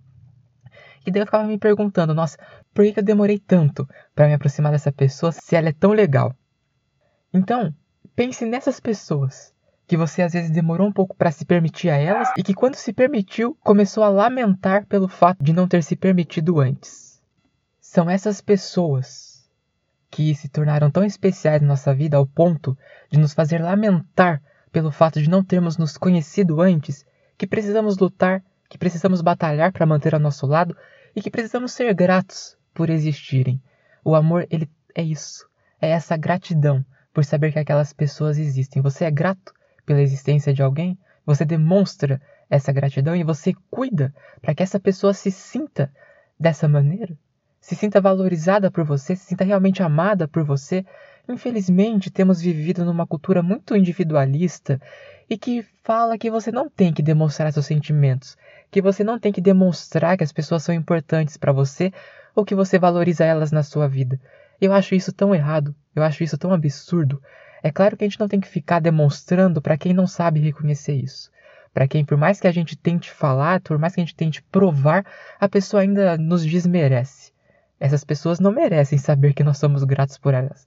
E 1.06 1.10
daí 1.10 1.22
eu 1.22 1.26
ficava 1.26 1.46
me 1.46 1.56
perguntando, 1.56 2.12
nossa, 2.12 2.36
por 2.74 2.84
que 2.84 2.98
eu 2.98 3.04
demorei 3.04 3.38
tanto 3.38 3.88
para 4.14 4.26
me 4.26 4.34
aproximar 4.34 4.72
dessa 4.72 4.90
pessoa 4.90 5.30
se 5.30 5.54
ela 5.54 5.68
é 5.68 5.72
tão 5.72 5.92
legal? 5.92 6.34
Então, 7.32 7.72
pense 8.16 8.44
nessas 8.44 8.80
pessoas 8.80 9.54
que 9.86 9.96
você 9.96 10.22
às 10.22 10.32
vezes 10.32 10.50
demorou 10.50 10.88
um 10.88 10.92
pouco 10.92 11.16
para 11.16 11.30
se 11.30 11.44
permitir 11.44 11.90
a 11.90 11.96
elas 11.96 12.28
e 12.36 12.42
que 12.42 12.54
quando 12.54 12.74
se 12.74 12.92
permitiu 12.92 13.56
começou 13.62 14.02
a 14.02 14.08
lamentar 14.08 14.84
pelo 14.86 15.08
fato 15.08 15.42
de 15.42 15.52
não 15.52 15.68
ter 15.68 15.82
se 15.82 15.94
permitido 15.94 16.60
antes. 16.60 17.22
São 17.80 18.10
essas 18.10 18.40
pessoas 18.40 19.48
que 20.10 20.34
se 20.34 20.48
tornaram 20.48 20.90
tão 20.90 21.04
especiais 21.04 21.60
na 21.60 21.68
nossa 21.68 21.94
vida 21.94 22.16
ao 22.16 22.26
ponto 22.26 22.76
de 23.10 23.18
nos 23.18 23.32
fazer 23.32 23.62
lamentar 23.62 24.42
pelo 24.72 24.90
fato 24.90 25.22
de 25.22 25.30
não 25.30 25.42
termos 25.42 25.76
nos 25.76 25.96
conhecido 25.96 26.60
antes, 26.60 27.06
que 27.38 27.46
precisamos 27.46 27.96
lutar, 27.96 28.42
que 28.68 28.76
precisamos 28.76 29.22
batalhar 29.22 29.72
para 29.72 29.86
manter 29.86 30.14
ao 30.14 30.20
nosso 30.20 30.46
lado 30.46 30.76
e 31.14 31.22
que 31.22 31.30
precisamos 31.30 31.72
ser 31.72 31.94
gratos 31.94 32.56
por 32.74 32.90
existirem. 32.90 33.60
O 34.04 34.14
amor, 34.14 34.46
ele 34.50 34.68
é 34.94 35.02
isso, 35.02 35.46
é 35.80 35.90
essa 35.90 36.16
gratidão 36.16 36.84
por 37.12 37.24
saber 37.24 37.52
que 37.52 37.58
aquelas 37.58 37.92
pessoas 37.92 38.36
existem. 38.36 38.82
Você 38.82 39.04
é 39.04 39.10
grato 39.10 39.54
pela 39.86 40.02
existência 40.02 40.52
de 40.52 40.62
alguém, 40.62 40.98
você 41.24 41.44
demonstra 41.44 42.20
essa 42.50 42.72
gratidão 42.72 43.16
e 43.16 43.24
você 43.24 43.54
cuida 43.70 44.12
para 44.42 44.54
que 44.54 44.62
essa 44.62 44.78
pessoa 44.78 45.14
se 45.14 45.30
sinta 45.30 45.90
dessa 46.38 46.68
maneira, 46.68 47.16
se 47.60 47.74
sinta 47.74 48.00
valorizada 48.00 48.70
por 48.70 48.84
você, 48.84 49.16
se 49.16 49.26
sinta 49.26 49.44
realmente 49.44 49.82
amada 49.82 50.28
por 50.28 50.44
você. 50.44 50.84
Infelizmente, 51.28 52.10
temos 52.10 52.40
vivido 52.40 52.84
numa 52.84 53.06
cultura 53.06 53.42
muito 53.42 53.76
individualista 53.76 54.80
e 55.28 55.36
que 55.36 55.64
fala 55.82 56.16
que 56.16 56.30
você 56.30 56.52
não 56.52 56.68
tem 56.68 56.92
que 56.92 57.02
demonstrar 57.02 57.52
seus 57.52 57.66
sentimentos, 57.66 58.36
que 58.70 58.80
você 58.80 59.02
não 59.02 59.18
tem 59.18 59.32
que 59.32 59.40
demonstrar 59.40 60.16
que 60.16 60.22
as 60.22 60.32
pessoas 60.32 60.62
são 60.62 60.74
importantes 60.74 61.36
para 61.36 61.52
você 61.52 61.92
ou 62.34 62.44
que 62.44 62.54
você 62.54 62.78
valoriza 62.78 63.24
elas 63.24 63.50
na 63.50 63.62
sua 63.62 63.88
vida. 63.88 64.20
Eu 64.60 64.72
acho 64.72 64.94
isso 64.94 65.12
tão 65.12 65.34
errado, 65.34 65.74
eu 65.94 66.02
acho 66.02 66.22
isso 66.22 66.38
tão 66.38 66.52
absurdo. 66.52 67.20
É 67.66 67.72
claro 67.72 67.96
que 67.96 68.04
a 68.04 68.06
gente 68.06 68.20
não 68.20 68.28
tem 68.28 68.38
que 68.38 68.46
ficar 68.46 68.78
demonstrando 68.78 69.60
para 69.60 69.76
quem 69.76 69.92
não 69.92 70.06
sabe 70.06 70.38
reconhecer 70.38 70.94
isso. 70.94 71.32
Para 71.74 71.88
quem, 71.88 72.04
por 72.04 72.16
mais 72.16 72.38
que 72.38 72.46
a 72.46 72.52
gente 72.52 72.76
tente 72.76 73.10
falar, 73.10 73.60
por 73.60 73.76
mais 73.76 73.92
que 73.92 74.00
a 74.00 74.04
gente 74.04 74.14
tente 74.14 74.40
provar, 74.40 75.04
a 75.40 75.48
pessoa 75.48 75.82
ainda 75.82 76.16
nos 76.16 76.46
desmerece. 76.46 77.32
Essas 77.80 78.04
pessoas 78.04 78.38
não 78.38 78.52
merecem 78.52 78.98
saber 78.98 79.34
que 79.34 79.42
nós 79.42 79.58
somos 79.58 79.82
gratos 79.82 80.16
por 80.16 80.32
elas. 80.32 80.64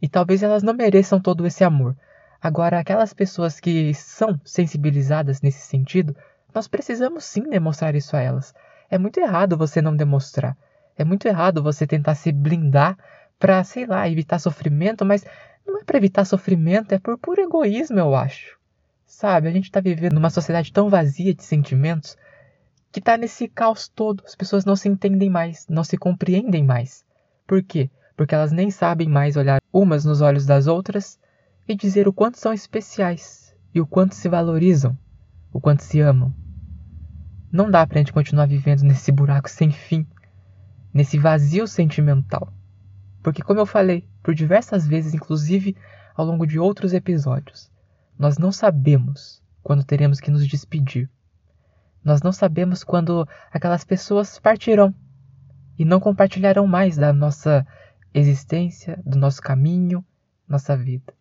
E 0.00 0.08
talvez 0.08 0.42
elas 0.42 0.62
não 0.62 0.72
mereçam 0.72 1.20
todo 1.20 1.46
esse 1.46 1.62
amor. 1.64 1.94
Agora, 2.40 2.78
aquelas 2.78 3.12
pessoas 3.12 3.60
que 3.60 3.92
são 3.92 4.40
sensibilizadas 4.42 5.42
nesse 5.42 5.60
sentido, 5.66 6.16
nós 6.54 6.66
precisamos 6.66 7.24
sim 7.24 7.42
demonstrar 7.42 7.94
isso 7.94 8.16
a 8.16 8.22
elas. 8.22 8.54
É 8.90 8.96
muito 8.96 9.20
errado 9.20 9.54
você 9.54 9.82
não 9.82 9.94
demonstrar. 9.94 10.56
É 10.96 11.04
muito 11.04 11.28
errado 11.28 11.62
você 11.62 11.86
tentar 11.86 12.14
se 12.14 12.32
blindar 12.32 12.96
para, 13.38 13.62
sei 13.62 13.84
lá, 13.84 14.08
evitar 14.08 14.38
sofrimento, 14.38 15.04
mas 15.04 15.24
não 15.68 15.80
é 15.80 15.84
para 15.84 15.98
evitar 15.98 16.24
sofrimento, 16.24 16.92
é 16.92 16.98
por 16.98 17.18
puro 17.18 17.40
egoísmo, 17.40 17.98
eu 17.98 18.14
acho. 18.14 18.58
Sabe, 19.04 19.48
a 19.48 19.50
gente 19.50 19.64
está 19.64 19.80
vivendo 19.80 20.14
numa 20.14 20.30
sociedade 20.30 20.72
tão 20.72 20.88
vazia 20.88 21.34
de 21.34 21.42
sentimentos 21.42 22.16
que 22.90 22.98
está 22.98 23.16
nesse 23.16 23.48
caos 23.48 23.88
todo. 23.88 24.22
As 24.26 24.34
pessoas 24.34 24.64
não 24.64 24.76
se 24.76 24.88
entendem 24.88 25.30
mais, 25.30 25.66
não 25.68 25.84
se 25.84 25.96
compreendem 25.96 26.64
mais. 26.64 27.04
Por 27.46 27.62
quê? 27.62 27.90
Porque 28.16 28.34
elas 28.34 28.52
nem 28.52 28.70
sabem 28.70 29.08
mais 29.08 29.36
olhar 29.36 29.60
umas 29.72 30.04
nos 30.04 30.20
olhos 30.20 30.46
das 30.46 30.66
outras 30.66 31.18
e 31.66 31.74
dizer 31.74 32.08
o 32.08 32.12
quanto 32.12 32.38
são 32.38 32.52
especiais 32.52 33.54
e 33.74 33.80
o 33.80 33.86
quanto 33.86 34.14
se 34.14 34.28
valorizam, 34.28 34.96
o 35.52 35.60
quanto 35.60 35.82
se 35.82 36.00
amam. 36.00 36.34
Não 37.50 37.70
dá 37.70 37.86
pra 37.86 37.98
gente 37.98 38.12
continuar 38.12 38.46
vivendo 38.46 38.82
nesse 38.82 39.12
buraco 39.12 39.48
sem 39.48 39.70
fim, 39.70 40.06
nesse 40.92 41.18
vazio 41.18 41.66
sentimental. 41.66 42.52
Porque, 43.28 43.42
como 43.42 43.60
eu 43.60 43.66
falei 43.66 44.08
por 44.22 44.34
diversas 44.34 44.86
vezes, 44.86 45.12
inclusive 45.12 45.76
ao 46.16 46.24
longo 46.24 46.46
de 46.46 46.58
outros 46.58 46.94
episódios, 46.94 47.70
nós 48.18 48.38
não 48.38 48.50
sabemos 48.50 49.42
quando 49.62 49.84
teremos 49.84 50.18
que 50.18 50.30
nos 50.30 50.48
despedir. 50.48 51.10
Nós 52.02 52.22
não 52.22 52.32
sabemos 52.32 52.82
quando 52.82 53.28
aquelas 53.52 53.84
pessoas 53.84 54.38
partirão 54.38 54.94
e 55.78 55.84
não 55.84 56.00
compartilharão 56.00 56.66
mais 56.66 56.96
da 56.96 57.12
nossa 57.12 57.66
existência, 58.14 58.98
do 59.04 59.18
nosso 59.18 59.42
caminho, 59.42 60.02
nossa 60.48 60.74
vida. 60.74 61.12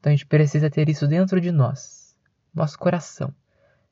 Então 0.00 0.10
a 0.10 0.16
gente 0.16 0.24
precisa 0.24 0.70
ter 0.70 0.88
isso 0.88 1.06
dentro 1.06 1.38
de 1.38 1.52
nós, 1.52 2.16
nosso 2.54 2.78
coração, 2.78 3.30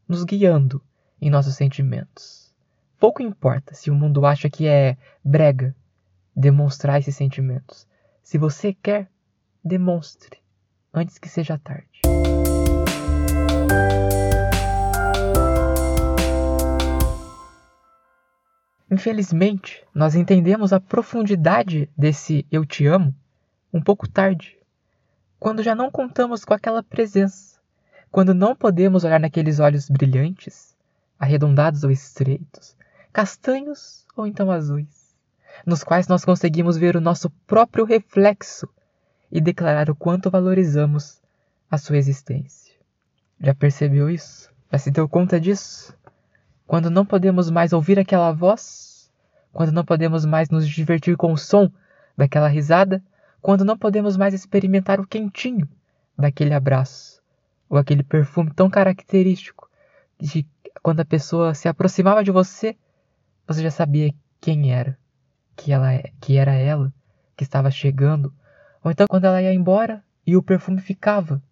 nos 0.08 0.24
guiando 0.24 0.80
em 1.20 1.28
nossos 1.28 1.56
sentimentos. 1.56 2.50
Pouco 2.98 3.20
importa 3.20 3.74
se 3.74 3.90
o 3.90 3.94
mundo 3.94 4.24
acha 4.24 4.48
que 4.48 4.66
é 4.66 4.96
brega 5.22 5.76
demonstrar 6.34 6.98
esses 6.98 7.14
sentimentos. 7.14 7.86
Se 8.22 8.38
você 8.38 8.72
quer, 8.72 9.08
demonstre 9.62 10.38
antes 10.92 11.18
que 11.18 11.28
seja 11.28 11.58
tarde. 11.58 12.00
Infelizmente, 18.90 19.84
nós 19.94 20.14
entendemos 20.14 20.72
a 20.72 20.80
profundidade 20.80 21.90
desse 21.96 22.46
eu 22.50 22.64
te 22.64 22.86
amo 22.86 23.14
um 23.72 23.82
pouco 23.82 24.08
tarde, 24.08 24.56
quando 25.40 25.62
já 25.62 25.74
não 25.74 25.90
contamos 25.90 26.44
com 26.44 26.54
aquela 26.54 26.80
presença, 26.82 27.58
quando 28.10 28.32
não 28.32 28.54
podemos 28.54 29.02
olhar 29.02 29.18
naqueles 29.18 29.58
olhos 29.58 29.90
brilhantes, 29.90 30.76
arredondados 31.18 31.82
ou 31.82 31.90
estreitos, 31.90 32.76
castanhos 33.12 34.06
ou 34.16 34.28
então 34.28 34.48
azuis 34.50 35.03
nos 35.66 35.84
quais 35.84 36.08
nós 36.08 36.24
conseguimos 36.24 36.76
ver 36.76 36.96
o 36.96 37.00
nosso 37.00 37.30
próprio 37.46 37.84
reflexo 37.84 38.68
e 39.30 39.40
declarar 39.40 39.90
o 39.90 39.94
quanto 39.94 40.30
valorizamos 40.30 41.20
a 41.70 41.78
sua 41.78 41.96
existência. 41.96 42.74
Já 43.40 43.54
percebeu 43.54 44.08
isso? 44.08 44.50
Já 44.72 44.78
se 44.78 44.90
deu 44.90 45.08
conta 45.08 45.40
disso? 45.40 45.96
Quando 46.66 46.90
não 46.90 47.04
podemos 47.04 47.50
mais 47.50 47.72
ouvir 47.72 47.98
aquela 47.98 48.32
voz, 48.32 49.10
quando 49.52 49.72
não 49.72 49.84
podemos 49.84 50.24
mais 50.24 50.48
nos 50.50 50.68
divertir 50.68 51.16
com 51.16 51.32
o 51.32 51.36
som 51.36 51.70
daquela 52.16 52.48
risada, 52.48 53.02
quando 53.42 53.64
não 53.64 53.76
podemos 53.76 54.16
mais 54.16 54.32
experimentar 54.34 55.00
o 55.00 55.06
quentinho 55.06 55.68
daquele 56.16 56.54
abraço, 56.54 57.20
ou 57.68 57.76
aquele 57.76 58.02
perfume 58.02 58.50
tão 58.52 58.70
característico 58.70 59.68
de 60.18 60.46
quando 60.82 61.00
a 61.00 61.04
pessoa 61.04 61.54
se 61.54 61.68
aproximava 61.68 62.24
de 62.24 62.30
você, 62.30 62.76
você 63.46 63.62
já 63.62 63.70
sabia 63.70 64.14
quem 64.40 64.72
era 64.72 64.98
que, 65.56 65.72
ela, 65.72 65.92
é, 65.92 66.12
que 66.20 66.36
era 66.36 66.54
ela 66.54 66.92
que 67.36 67.44
estava 67.44 67.70
chegando, 67.70 68.32
ou 68.82 68.90
então 68.90 69.06
quando 69.08 69.24
ela 69.24 69.42
ia 69.42 69.52
embora 69.52 70.04
e 70.26 70.36
o 70.36 70.42
perfume 70.42 70.80
ficava. 70.80 71.42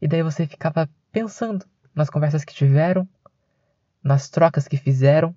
E 0.00 0.08
daí 0.08 0.22
você 0.22 0.46
ficava 0.46 0.88
pensando 1.12 1.64
nas 1.94 2.10
conversas 2.10 2.44
que 2.44 2.54
tiveram, 2.54 3.08
nas 4.02 4.28
trocas 4.28 4.66
que 4.66 4.76
fizeram, 4.76 5.36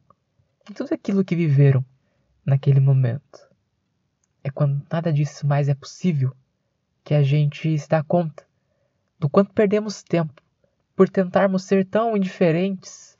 em 0.70 0.74
tudo 0.74 0.94
aquilo 0.94 1.24
que 1.24 1.36
viveram 1.36 1.86
naquele 2.46 2.80
momento. 2.80 3.48
É 4.44 4.50
quando 4.50 4.82
nada 4.92 5.12
disso 5.12 5.46
mais 5.46 5.70
é 5.70 5.76
possível 5.76 6.36
que 7.04 7.14
a 7.14 7.22
gente 7.22 7.78
se 7.78 7.90
dá 7.90 8.02
conta 8.04 8.46
do 9.20 9.30
quanto 9.30 9.54
perdemos 9.54 10.04
tempo 10.04 10.42
por 10.96 11.10
tentarmos 11.10 11.64
ser 11.64 11.86
tão 11.86 12.16
indiferentes, 12.16 13.18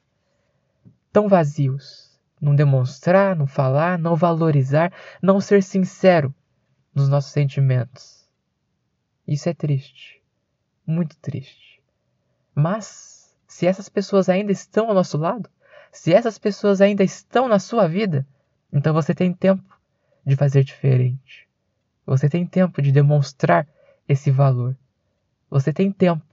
tão 1.12 1.28
vazios 1.28 2.03
não 2.44 2.54
demonstrar, 2.54 3.38
não 3.38 3.48
falar, 3.48 3.98
não 3.98 4.18
valorizar, 4.18 4.92
não 5.22 5.40
ser 5.40 5.64
sincero 5.64 6.36
nos 6.94 7.08
nossos 7.08 7.32
sentimentos. 7.32 8.28
Isso 9.26 9.48
é 9.48 9.54
triste, 9.54 10.22
muito 10.86 11.16
triste. 11.20 11.82
Mas, 12.54 13.34
se 13.48 13.66
essas 13.66 13.88
pessoas 13.88 14.28
ainda 14.28 14.52
estão 14.52 14.90
ao 14.90 14.94
nosso 14.94 15.18
lado, 15.18 15.50
se 15.90 16.14
essas 16.14 16.38
pessoas 16.38 16.82
ainda 16.82 17.02
estão 17.02 17.48
na 17.48 17.60
sua 17.60 17.88
vida, 17.88 18.28
então 18.74 18.94
você 18.94 19.16
tem 19.16 19.34
tempo 19.34 19.64
de 20.26 20.36
fazer 20.36 20.66
diferente. 20.66 21.48
Você 22.06 22.28
tem 22.28 22.46
tempo 22.46 22.82
de 22.82 22.92
demonstrar 22.92 23.66
esse 24.06 24.30
valor. 24.30 24.76
Você 25.50 25.72
tem 25.72 25.90
tempo 25.94 26.26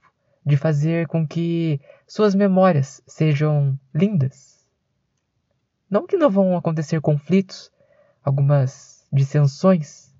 de 0.45 0.57
fazer 0.57 1.07
com 1.07 1.25
que 1.25 1.79
suas 2.05 2.35
memórias 2.35 3.01
sejam 3.07 3.79
lindas, 3.93 4.60
Não 5.91 6.07
que 6.07 6.15
não 6.15 6.29
vão 6.29 6.55
acontecer 6.55 7.01
conflitos, 7.01 7.69
algumas 8.23 9.05
dissensões. 9.11 10.15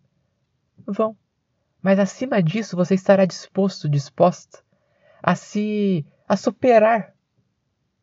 Vão. 0.85 1.15
Mas 1.81 1.97
acima 1.97 2.43
disso, 2.43 2.75
você 2.75 2.93
estará 2.93 3.23
disposto, 3.23 3.87
disposta 3.87 4.59
a 5.23 5.33
se 5.33 6.05
a 6.27 6.35
superar, 6.35 7.13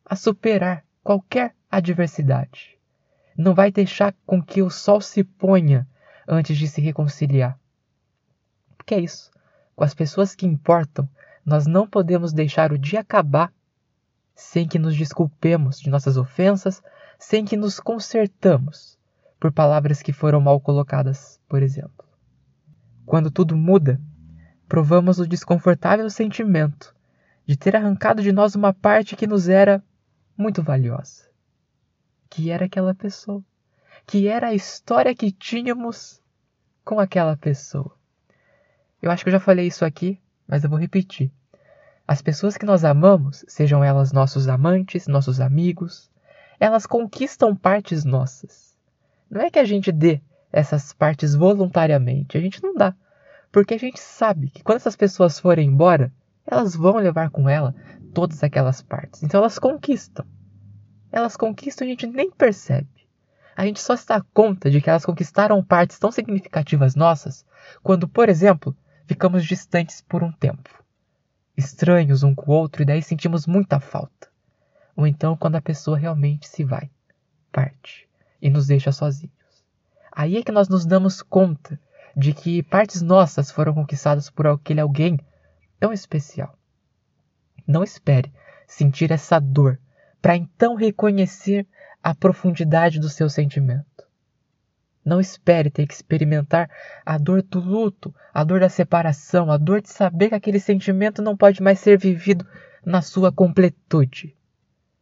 a 0.03 0.15
superar 0.15 0.83
qualquer 1.03 1.55
adversidade. 1.69 2.79
Não 3.37 3.53
vai 3.53 3.71
deixar 3.71 4.15
com 4.25 4.41
que 4.41 4.63
o 4.63 4.71
sol 4.71 4.99
se 4.99 5.23
ponha 5.23 5.87
antes 6.27 6.57
de 6.57 6.67
se 6.67 6.81
reconciliar. 6.81 7.59
Porque 8.77 8.95
é 8.95 8.99
isso. 8.99 9.29
Com 9.75 9.83
as 9.83 9.93
pessoas 9.93 10.33
que 10.33 10.47
importam, 10.47 11.07
nós 11.45 11.67
não 11.67 11.87
podemos 11.87 12.33
deixar 12.33 12.71
o 12.71 12.79
dia 12.79 13.01
acabar 13.01 13.53
sem 14.35 14.67
que 14.67 14.79
nos 14.79 14.95
desculpemos 14.95 15.79
de 15.79 15.89
nossas 15.89 16.17
ofensas, 16.17 16.81
sem 17.19 17.43
que 17.43 17.57
nos 17.57 17.81
consertamos 17.81 18.97
por 19.37 19.51
palavras 19.51 20.01
que 20.01 20.13
foram 20.13 20.39
mal 20.39 20.59
colocadas, 20.59 21.39
por 21.49 21.61
exemplo. 21.61 22.05
Quando 23.05 23.29
tudo 23.29 23.57
muda, 23.57 23.99
provamos 24.69 25.19
o 25.19 25.27
desconfortável 25.27 26.09
sentimento 26.09 26.95
de 27.45 27.57
ter 27.57 27.75
arrancado 27.75 28.21
de 28.23 28.31
nós 28.31 28.55
uma 28.55 28.73
parte 28.73 29.17
que 29.17 29.27
nos 29.27 29.49
era 29.49 29.83
muito 30.37 30.63
valiosa, 30.63 31.25
que 32.29 32.49
era 32.49 32.65
aquela 32.65 32.95
pessoa, 32.95 33.43
que 34.07 34.27
era 34.27 34.47
a 34.47 34.53
história 34.53 35.13
que 35.13 35.31
tínhamos 35.31 36.21
com 36.85 36.99
aquela 36.99 37.35
pessoa. 37.35 37.93
Eu 39.01 39.11
acho 39.11 39.23
que 39.23 39.29
eu 39.29 39.33
já 39.33 39.39
falei 39.39 39.67
isso 39.67 39.83
aqui, 39.83 40.19
mas 40.47 40.63
eu 40.63 40.69
vou 40.69 40.79
repetir. 40.79 41.31
As 42.07 42.21
pessoas 42.21 42.55
que 42.55 42.65
nós 42.65 42.85
amamos, 42.85 43.43
sejam 43.47 43.83
elas 43.83 44.11
nossos 44.11 44.47
amantes, 44.47 45.07
nossos 45.07 45.39
amigos, 45.39 46.09
elas 46.59 46.85
conquistam 46.85 47.55
partes 47.55 48.03
nossas. 48.03 48.77
Não 49.29 49.41
é 49.41 49.49
que 49.49 49.59
a 49.59 49.63
gente 49.63 49.91
dê 49.91 50.21
essas 50.51 50.91
partes 50.91 51.35
voluntariamente, 51.35 52.37
a 52.37 52.41
gente 52.41 52.61
não 52.61 52.73
dá. 52.73 52.93
Porque 53.51 53.75
a 53.75 53.79
gente 53.79 53.99
sabe 53.99 54.49
que 54.49 54.63
quando 54.63 54.77
essas 54.77 54.95
pessoas 54.95 55.39
forem 55.39 55.67
embora, 55.67 56.11
elas 56.45 56.75
vão 56.75 56.97
levar 56.97 57.29
com 57.29 57.47
ela 57.47 57.73
todas 58.13 58.43
aquelas 58.43 58.81
partes. 58.81 59.23
Então 59.23 59.39
elas 59.39 59.57
conquistam. 59.57 60.25
Elas 61.11 61.37
conquistam 61.37 61.87
e 61.87 61.89
a 61.89 61.91
gente 61.91 62.07
nem 62.07 62.29
percebe. 62.29 62.87
A 63.55 63.65
gente 63.65 63.81
só 63.81 63.95
se 63.95 64.07
dá 64.07 64.21
conta 64.33 64.69
de 64.69 64.81
que 64.81 64.89
elas 64.89 65.05
conquistaram 65.05 65.63
partes 65.63 65.99
tão 65.99 66.11
significativas 66.11 66.95
nossas 66.95 67.45
quando, 67.83 68.07
por 68.07 68.29
exemplo, 68.29 68.75
ficamos 69.05 69.45
distantes 69.45 70.01
por 70.01 70.23
um 70.23 70.31
tempo, 70.31 70.69
estranhos 71.57 72.23
um 72.23 72.33
com 72.33 72.51
o 72.51 72.55
outro 72.55 72.81
e 72.81 72.85
daí 72.85 73.01
sentimos 73.01 73.45
muita 73.45 73.79
falta. 73.79 74.28
Ou 74.99 75.07
então 75.07 75.37
quando 75.37 75.55
a 75.55 75.61
pessoa 75.61 75.97
realmente 75.97 76.45
se 76.45 76.61
vai, 76.61 76.89
parte 77.53 78.05
e 78.41 78.49
nos 78.49 78.67
deixa 78.67 78.91
sozinhos. 78.91 79.33
Aí 80.11 80.35
é 80.35 80.43
que 80.43 80.51
nós 80.51 80.67
nos 80.67 80.85
damos 80.85 81.21
conta 81.21 81.79
de 82.13 82.33
que 82.33 82.61
partes 82.63 83.01
nossas 83.01 83.49
foram 83.49 83.73
conquistadas 83.73 84.29
por 84.29 84.45
aquele 84.45 84.81
alguém 84.81 85.17
tão 85.79 85.93
especial. 85.93 86.53
Não 87.65 87.81
espere 87.81 88.29
sentir 88.67 89.09
essa 89.09 89.39
dor 89.39 89.79
para 90.21 90.35
então 90.35 90.75
reconhecer 90.75 91.65
a 92.03 92.13
profundidade 92.13 92.99
do 92.99 93.07
seu 93.07 93.29
sentimento. 93.29 94.03
Não 95.05 95.21
espere 95.21 95.69
ter 95.69 95.87
que 95.87 95.93
experimentar 95.93 96.69
a 97.05 97.17
dor 97.17 97.41
do 97.41 97.61
luto, 97.61 98.13
a 98.33 98.43
dor 98.43 98.59
da 98.59 98.67
separação, 98.67 99.49
a 99.49 99.55
dor 99.55 99.81
de 99.81 99.89
saber 99.89 100.27
que 100.27 100.35
aquele 100.35 100.59
sentimento 100.59 101.21
não 101.21 101.37
pode 101.37 101.63
mais 101.63 101.79
ser 101.79 101.97
vivido 101.97 102.45
na 102.85 103.01
sua 103.01 103.31
completude. 103.31 104.35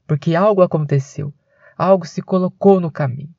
Porque 0.07 0.33
algo 0.35 0.61
aconteceu, 0.61 1.33
algo 1.77 2.07
se 2.07 2.21
colocou 2.21 2.79
no 2.79 2.89
caminho. 2.89 3.35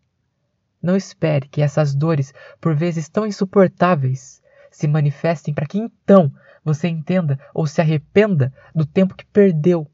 Não 0.80 0.94
espere 0.94 1.48
que 1.48 1.62
essas 1.62 1.94
dores, 1.94 2.32
por 2.60 2.76
vezes 2.76 3.08
tão 3.08 3.26
insuportáveis, 3.26 4.42
se 4.70 4.86
manifestem 4.86 5.52
para 5.54 5.66
que 5.66 5.78
então 5.78 6.30
você 6.62 6.86
entenda 6.86 7.40
ou 7.54 7.66
se 7.66 7.80
arrependa 7.80 8.52
do 8.74 8.84
tempo 8.84 9.16
que 9.16 9.24
perdeu 9.24 9.90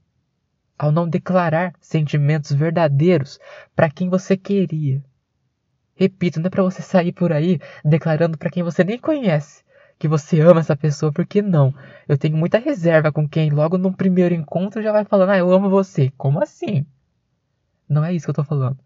ao 0.76 0.90
não 0.90 1.08
declarar 1.08 1.72
sentimentos 1.80 2.52
verdadeiros 2.52 3.38
para 3.74 3.88
quem 3.88 4.10
você 4.10 4.36
queria. 4.36 5.02
Repito, 5.94 6.40
não 6.40 6.48
é 6.48 6.50
para 6.50 6.64
você 6.64 6.82
sair 6.82 7.12
por 7.12 7.32
aí 7.32 7.60
declarando 7.84 8.36
para 8.36 8.50
quem 8.50 8.64
você 8.64 8.82
nem 8.82 8.98
conhece 8.98 9.62
que 10.04 10.08
você 10.08 10.38
ama 10.42 10.60
essa 10.60 10.76
pessoa, 10.76 11.10
porque 11.10 11.40
não. 11.40 11.74
Eu 12.06 12.18
tenho 12.18 12.36
muita 12.36 12.58
reserva 12.58 13.10
com 13.10 13.26
quem 13.26 13.48
logo 13.48 13.78
no 13.78 13.90
primeiro 13.90 14.34
encontro 14.34 14.82
já 14.82 14.92
vai 14.92 15.02
falando: 15.02 15.30
"Ah, 15.30 15.38
eu 15.38 15.50
amo 15.50 15.70
você". 15.70 16.12
Como 16.18 16.42
assim? 16.42 16.84
Não 17.88 18.04
é 18.04 18.12
isso 18.12 18.26
que 18.26 18.30
eu 18.30 18.34
tô 18.34 18.44
falando. 18.44 18.78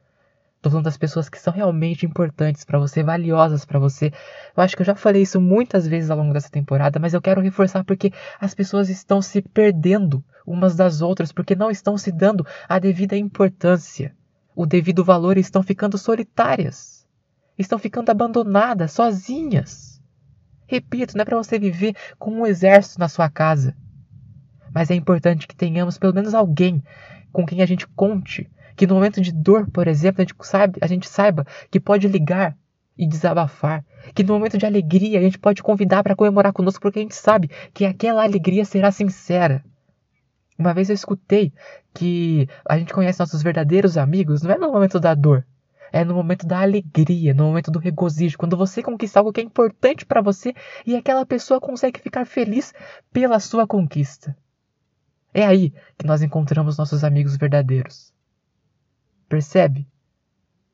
Tô 0.62 0.70
falando 0.70 0.84
das 0.84 0.96
pessoas 0.96 1.28
que 1.28 1.36
são 1.36 1.52
realmente 1.52 2.06
importantes 2.06 2.64
para 2.64 2.78
você, 2.78 3.02
valiosas 3.02 3.64
para 3.64 3.80
você. 3.80 4.12
Eu 4.56 4.62
acho 4.62 4.76
que 4.76 4.82
eu 4.82 4.86
já 4.86 4.94
falei 4.94 5.22
isso 5.22 5.40
muitas 5.40 5.88
vezes 5.88 6.08
ao 6.08 6.18
longo 6.18 6.32
dessa 6.32 6.50
temporada, 6.50 7.00
mas 7.00 7.12
eu 7.14 7.20
quero 7.20 7.40
reforçar 7.40 7.82
porque 7.82 8.12
as 8.40 8.54
pessoas 8.54 8.88
estão 8.88 9.20
se 9.20 9.42
perdendo 9.42 10.22
umas 10.46 10.76
das 10.76 11.02
outras 11.02 11.32
porque 11.32 11.56
não 11.56 11.68
estão 11.68 11.98
se 11.98 12.12
dando 12.12 12.46
a 12.68 12.78
devida 12.78 13.16
importância, 13.16 14.14
o 14.54 14.64
devido 14.64 15.02
valor 15.04 15.36
e 15.36 15.40
estão 15.40 15.64
ficando 15.64 15.98
solitárias. 15.98 17.04
Estão 17.58 17.76
ficando 17.76 18.08
abandonadas, 18.08 18.92
sozinhas. 18.92 19.97
Repito, 20.68 21.16
não 21.16 21.22
é 21.22 21.24
para 21.24 21.36
você 21.36 21.58
viver 21.58 21.96
com 22.18 22.30
um 22.30 22.46
exército 22.46 23.00
na 23.00 23.08
sua 23.08 23.28
casa. 23.28 23.74
Mas 24.72 24.90
é 24.90 24.94
importante 24.94 25.48
que 25.48 25.56
tenhamos 25.56 25.98
pelo 25.98 26.14
menos 26.14 26.34
alguém 26.34 26.80
com 27.32 27.44
quem 27.44 27.62
a 27.62 27.66
gente 27.66 27.86
conte 27.88 28.48
que 28.78 28.86
no 28.86 28.94
momento 28.94 29.20
de 29.20 29.32
dor, 29.32 29.68
por 29.70 29.88
exemplo, 29.88 30.22
a 30.22 30.24
gente, 30.24 30.34
a 30.80 30.86
gente 30.86 31.08
saiba 31.08 31.44
que 31.68 31.80
pode 31.80 32.06
ligar 32.06 32.56
e 32.96 33.06
desabafar. 33.08 33.84
Que 34.14 34.22
no 34.22 34.34
momento 34.34 34.56
de 34.56 34.64
alegria 34.64 35.18
a 35.18 35.22
gente 35.22 35.38
pode 35.38 35.62
convidar 35.62 36.04
para 36.04 36.14
comemorar 36.14 36.52
conosco, 36.52 36.80
porque 36.80 37.00
a 37.00 37.02
gente 37.02 37.14
sabe 37.14 37.50
que 37.74 37.84
aquela 37.84 38.22
alegria 38.22 38.64
será 38.64 38.92
sincera. 38.92 39.64
Uma 40.56 40.72
vez 40.72 40.88
eu 40.88 40.94
escutei 40.94 41.52
que 41.92 42.48
a 42.68 42.78
gente 42.78 42.94
conhece 42.94 43.18
nossos 43.18 43.42
verdadeiros 43.42 43.96
amigos 43.96 44.42
não 44.42 44.52
é 44.52 44.58
no 44.58 44.72
momento 44.72 45.00
da 45.00 45.12
dor, 45.12 45.44
é 45.92 46.04
no 46.04 46.14
momento 46.14 46.46
da 46.46 46.60
alegria, 46.60 47.34
no 47.34 47.44
momento 47.44 47.70
do 47.70 47.78
regozijo, 47.78 48.38
quando 48.38 48.56
você 48.56 48.82
conquista 48.82 49.18
algo 49.18 49.32
que 49.32 49.40
é 49.40 49.44
importante 49.44 50.04
para 50.04 50.20
você 50.20 50.54
e 50.86 50.96
aquela 50.96 51.24
pessoa 51.24 51.60
consegue 51.60 52.00
ficar 52.00 52.24
feliz 52.26 52.72
pela 53.12 53.40
sua 53.40 53.66
conquista. 53.66 54.36
É 55.32 55.44
aí 55.44 55.72
que 55.96 56.06
nós 56.06 56.22
encontramos 56.22 56.78
nossos 56.78 57.04
amigos 57.04 57.36
verdadeiros. 57.36 58.12
Percebe? 59.28 59.86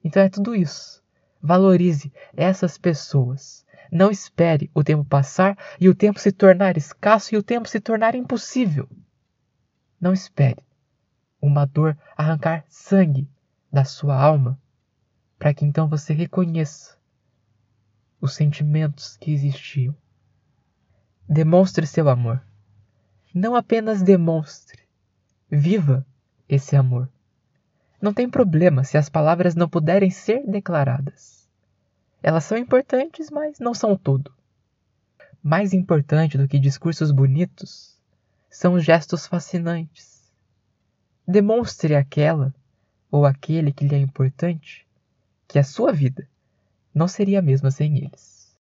Então 0.03 0.23
é 0.23 0.29
tudo 0.29 0.55
isso. 0.55 1.03
Valorize 1.43 2.13
essas 2.37 2.79
pessoas. 2.79 3.65
Não 3.91 4.11
espere 4.11 4.71
o 4.75 4.83
tempo 4.83 5.05
passar 5.05 5.57
e 5.79 5.89
o 5.89 5.95
tempo 5.95 6.19
se 6.19 6.33
tornar 6.33 6.77
escasso 6.77 7.35
e 7.35 7.39
o 7.39 7.43
tempo 7.43 7.69
se 7.69 7.81
tornar 7.81 8.15
impossível. 8.15 8.89
Não 10.01 10.13
espere 10.13 10.63
uma 11.41 11.67
dor 11.67 11.97
arrancar 12.17 12.65
sangue 12.69 13.29
da 13.71 13.85
sua 13.85 14.19
alma 14.21 14.59
para 15.39 15.53
que 15.53 15.65
então 15.65 15.89
você 15.89 16.13
reconheça 16.13 16.97
os 18.21 18.35
sentimentos 18.35 19.17
que 19.19 19.33
existiam. 19.33 19.95
Demonstre 21.29 21.87
seu 21.87 22.09
amor. 22.09 22.43
Não 23.35 23.55
apenas 23.57 24.03
demonstre, 24.03 24.83
viva 25.51 26.07
esse 26.49 26.77
amor. 26.77 27.09
Não 28.01 28.15
tem 28.15 28.29
problema 28.29 28.85
se 28.85 28.97
as 28.97 29.09
palavras 29.09 29.55
não 29.55 29.69
puderem 29.69 30.11
ser 30.11 30.47
declaradas. 30.47 31.49
Elas 32.23 32.45
são 32.45 32.57
importantes, 32.57 33.31
mas 33.31 33.59
não 33.59 33.75
são 33.75 33.97
tudo. 33.97 34.33
Mais 35.43 35.73
importante 35.75 36.39
do 36.39 36.49
que 36.49 36.59
discursos 36.59 37.11
bonitos 37.11 38.01
são 38.49 38.75
os 38.75 38.85
gestos 38.85 39.27
fascinantes. 39.27 40.33
Demonstre 41.27 41.95
aquela 41.95 42.55
ou 43.11 43.27
aquele 43.27 43.73
que 43.73 43.87
lhe 43.87 43.95
é 43.95 43.99
importante 43.99 44.84
que 45.55 45.59
a 45.61 45.63
sua 45.63 45.93
vida 45.93 46.27
não 46.93 47.07
seria 47.07 47.39
a 47.39 47.43
mesma 47.43 47.71
sem 47.71 47.99
eles. 47.99 48.53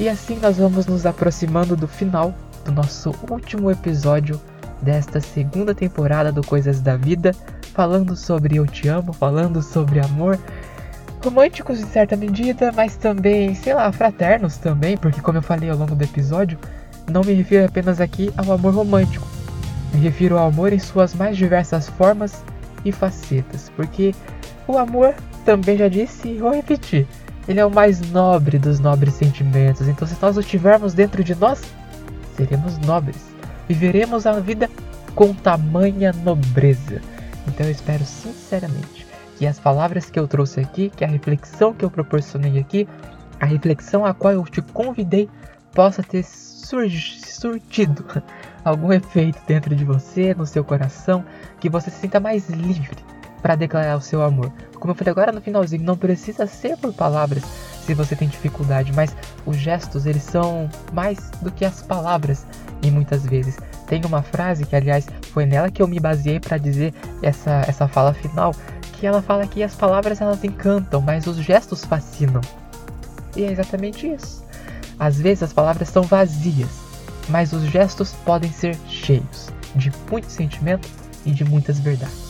E 0.00 0.08
assim 0.08 0.40
nós 0.40 0.56
vamos 0.56 0.86
nos 0.86 1.06
aproximando 1.06 1.76
do 1.76 1.86
final 1.86 2.34
do 2.64 2.72
nosso 2.72 3.14
último 3.30 3.70
episódio 3.70 4.40
desta 4.82 5.20
segunda 5.20 5.74
temporada 5.74 6.30
do 6.30 6.42
Coisas 6.42 6.80
da 6.80 6.96
Vida, 6.96 7.32
falando 7.74 8.16
sobre 8.16 8.56
Eu 8.56 8.66
Te 8.66 8.88
Amo, 8.88 9.12
falando 9.12 9.62
sobre 9.62 10.00
amor, 10.00 10.38
românticos 11.22 11.80
em 11.80 11.86
certa 11.86 12.16
medida, 12.16 12.72
mas 12.72 12.96
também, 12.96 13.54
sei 13.54 13.74
lá, 13.74 13.90
fraternos 13.92 14.56
também, 14.56 14.96
porque 14.96 15.20
como 15.20 15.38
eu 15.38 15.42
falei 15.42 15.70
ao 15.70 15.76
longo 15.76 15.94
do 15.94 16.04
episódio, 16.04 16.58
não 17.10 17.22
me 17.22 17.32
refiro 17.32 17.64
apenas 17.64 18.00
aqui 18.00 18.32
ao 18.36 18.52
amor 18.52 18.74
romântico. 18.74 19.26
Me 19.92 20.00
refiro 20.00 20.38
ao 20.38 20.48
amor 20.48 20.72
em 20.72 20.78
suas 20.78 21.14
mais 21.14 21.36
diversas 21.36 21.88
formas 21.88 22.44
e 22.84 22.92
facetas, 22.92 23.70
porque 23.74 24.14
o 24.66 24.78
amor, 24.78 25.14
também 25.44 25.78
já 25.78 25.88
disse 25.88 26.28
e 26.28 26.38
vou 26.38 26.52
repetir, 26.52 27.06
ele 27.48 27.58
é 27.58 27.64
o 27.64 27.70
mais 27.70 28.00
nobre 28.10 28.58
dos 28.58 28.78
nobres 28.78 29.14
sentimentos. 29.14 29.88
Então, 29.88 30.06
se 30.06 30.14
nós 30.20 30.36
o 30.36 30.42
tivermos 30.42 30.92
dentro 30.92 31.24
de 31.24 31.34
nós, 31.34 31.62
seremos 32.36 32.76
nobres. 32.78 33.37
Viveremos 33.68 34.26
a 34.26 34.40
vida 34.40 34.70
com 35.14 35.34
tamanha 35.34 36.12
nobreza. 36.24 37.02
Então, 37.46 37.66
eu 37.66 37.72
espero 37.72 38.04
sinceramente 38.04 39.06
que 39.36 39.46
as 39.46 39.58
palavras 39.58 40.10
que 40.10 40.18
eu 40.18 40.26
trouxe 40.26 40.60
aqui, 40.60 40.90
que 40.90 41.04
a 41.04 41.08
reflexão 41.08 41.74
que 41.74 41.84
eu 41.84 41.90
proporcionei 41.90 42.58
aqui, 42.58 42.88
a 43.38 43.46
reflexão 43.46 44.04
a 44.04 44.14
qual 44.14 44.32
eu 44.32 44.44
te 44.44 44.62
convidei, 44.62 45.28
possa 45.72 46.02
ter 46.02 46.24
surtido 46.24 48.04
algum 48.64 48.92
efeito 48.92 49.38
dentro 49.46 49.76
de 49.76 49.84
você, 49.84 50.34
no 50.34 50.46
seu 50.46 50.64
coração, 50.64 51.24
que 51.60 51.68
você 51.68 51.90
se 51.90 52.00
sinta 52.00 52.18
mais 52.18 52.48
livre 52.48 52.96
para 53.42 53.54
declarar 53.54 53.96
o 53.96 54.00
seu 54.00 54.22
amor. 54.22 54.52
Como 54.80 54.92
eu 54.92 54.96
falei 54.96 55.12
agora 55.12 55.30
no 55.30 55.40
finalzinho, 55.40 55.84
não 55.84 55.96
precisa 55.96 56.46
ser 56.46 56.76
por 56.76 56.92
palavras 56.92 57.42
se 57.84 57.94
você 57.94 58.16
tem 58.16 58.28
dificuldade, 58.28 58.92
mas 58.92 59.14
os 59.46 59.56
gestos 59.56 60.04
eles 60.04 60.22
são 60.22 60.68
mais 60.92 61.30
do 61.40 61.50
que 61.50 61.64
as 61.64 61.82
palavras 61.82 62.46
e 62.82 62.90
muitas 62.90 63.24
vezes. 63.24 63.56
Tem 63.86 64.04
uma 64.04 64.22
frase 64.22 64.64
que 64.64 64.76
aliás 64.76 65.06
foi 65.32 65.46
nela 65.46 65.70
que 65.70 65.82
eu 65.82 65.88
me 65.88 65.98
baseei 65.98 66.38
para 66.38 66.58
dizer 66.58 66.94
essa 67.22 67.64
essa 67.66 67.88
fala 67.88 68.12
final, 68.12 68.54
que 68.94 69.06
ela 69.06 69.22
fala 69.22 69.46
que 69.46 69.62
as 69.62 69.74
palavras 69.74 70.20
elas 70.20 70.42
encantam, 70.44 71.00
mas 71.00 71.26
os 71.26 71.36
gestos 71.36 71.84
fascinam. 71.84 72.40
E 73.36 73.44
é 73.44 73.50
exatamente 73.50 74.06
isso. 74.06 74.44
Às 74.98 75.20
vezes 75.20 75.44
as 75.44 75.52
palavras 75.52 75.88
são 75.88 76.02
vazias, 76.02 76.70
mas 77.28 77.52
os 77.52 77.62
gestos 77.64 78.12
podem 78.24 78.50
ser 78.50 78.76
cheios 78.88 79.48
de 79.74 79.92
muito 80.10 80.30
sentimento 80.30 80.88
e 81.24 81.30
de 81.30 81.44
muitas 81.44 81.78
verdades. 81.78 82.28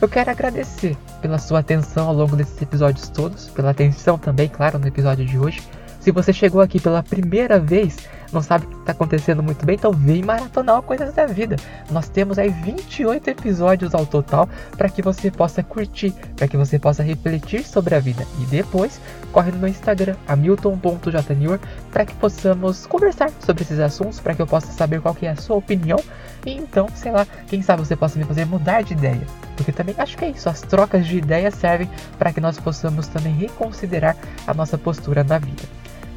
Eu 0.00 0.08
quero 0.08 0.30
agradecer 0.30 0.96
pela 1.20 1.38
sua 1.38 1.58
atenção 1.58 2.08
ao 2.08 2.14
longo 2.14 2.36
desses 2.36 2.60
episódios 2.62 3.08
todos, 3.08 3.48
pela 3.50 3.70
atenção 3.70 4.16
também, 4.18 4.48
claro, 4.48 4.78
no 4.78 4.86
episódio 4.86 5.26
de 5.26 5.38
hoje. 5.38 5.60
Se 6.00 6.10
você 6.10 6.32
chegou 6.32 6.62
aqui 6.62 6.80
pela 6.80 7.02
primeira 7.02 7.58
vez, 7.58 7.98
não 8.32 8.42
sabe 8.42 8.66
o 8.66 8.68
que 8.68 8.76
está 8.76 8.92
acontecendo 8.92 9.42
muito 9.42 9.64
bem, 9.64 9.76
então 9.76 9.92
vem 9.92 10.22
maratonar 10.22 10.82
coisas 10.82 11.12
da 11.14 11.26
vida. 11.26 11.56
Nós 11.90 12.08
temos 12.08 12.38
aí 12.38 12.50
28 12.50 13.28
episódios 13.28 13.94
ao 13.94 14.06
total 14.06 14.48
para 14.76 14.88
que 14.88 15.02
você 15.02 15.30
possa 15.30 15.62
curtir, 15.62 16.12
para 16.36 16.48
que 16.48 16.56
você 16.56 16.78
possa 16.78 17.02
refletir 17.02 17.64
sobre 17.64 17.94
a 17.94 18.00
vida. 18.00 18.26
E 18.40 18.46
depois, 18.46 19.00
corre 19.32 19.50
no 19.50 19.58
meu 19.58 19.68
Instagram, 19.68 20.16
hamilton.jnewer, 20.26 21.58
para 21.90 22.04
que 22.04 22.14
possamos 22.14 22.86
conversar 22.86 23.30
sobre 23.40 23.62
esses 23.62 23.78
assuntos, 23.78 24.20
para 24.20 24.34
que 24.34 24.42
eu 24.42 24.46
possa 24.46 24.72
saber 24.72 25.00
qual 25.00 25.14
que 25.14 25.26
é 25.26 25.30
a 25.30 25.36
sua 25.36 25.56
opinião. 25.56 25.98
E 26.46 26.52
então, 26.52 26.88
sei 26.94 27.12
lá, 27.12 27.26
quem 27.48 27.62
sabe 27.62 27.84
você 27.84 27.96
possa 27.96 28.18
me 28.18 28.24
fazer 28.24 28.44
mudar 28.44 28.82
de 28.82 28.92
ideia. 28.92 29.22
Porque 29.56 29.72
também 29.72 29.94
acho 29.98 30.16
que 30.16 30.24
é 30.24 30.30
isso, 30.30 30.48
as 30.48 30.62
trocas 30.62 31.06
de 31.06 31.18
ideias 31.18 31.54
servem 31.54 31.90
para 32.18 32.32
que 32.32 32.40
nós 32.40 32.58
possamos 32.58 33.08
também 33.08 33.34
reconsiderar 33.34 34.16
a 34.46 34.54
nossa 34.54 34.78
postura 34.78 35.22
na 35.22 35.38
vida. 35.38 35.62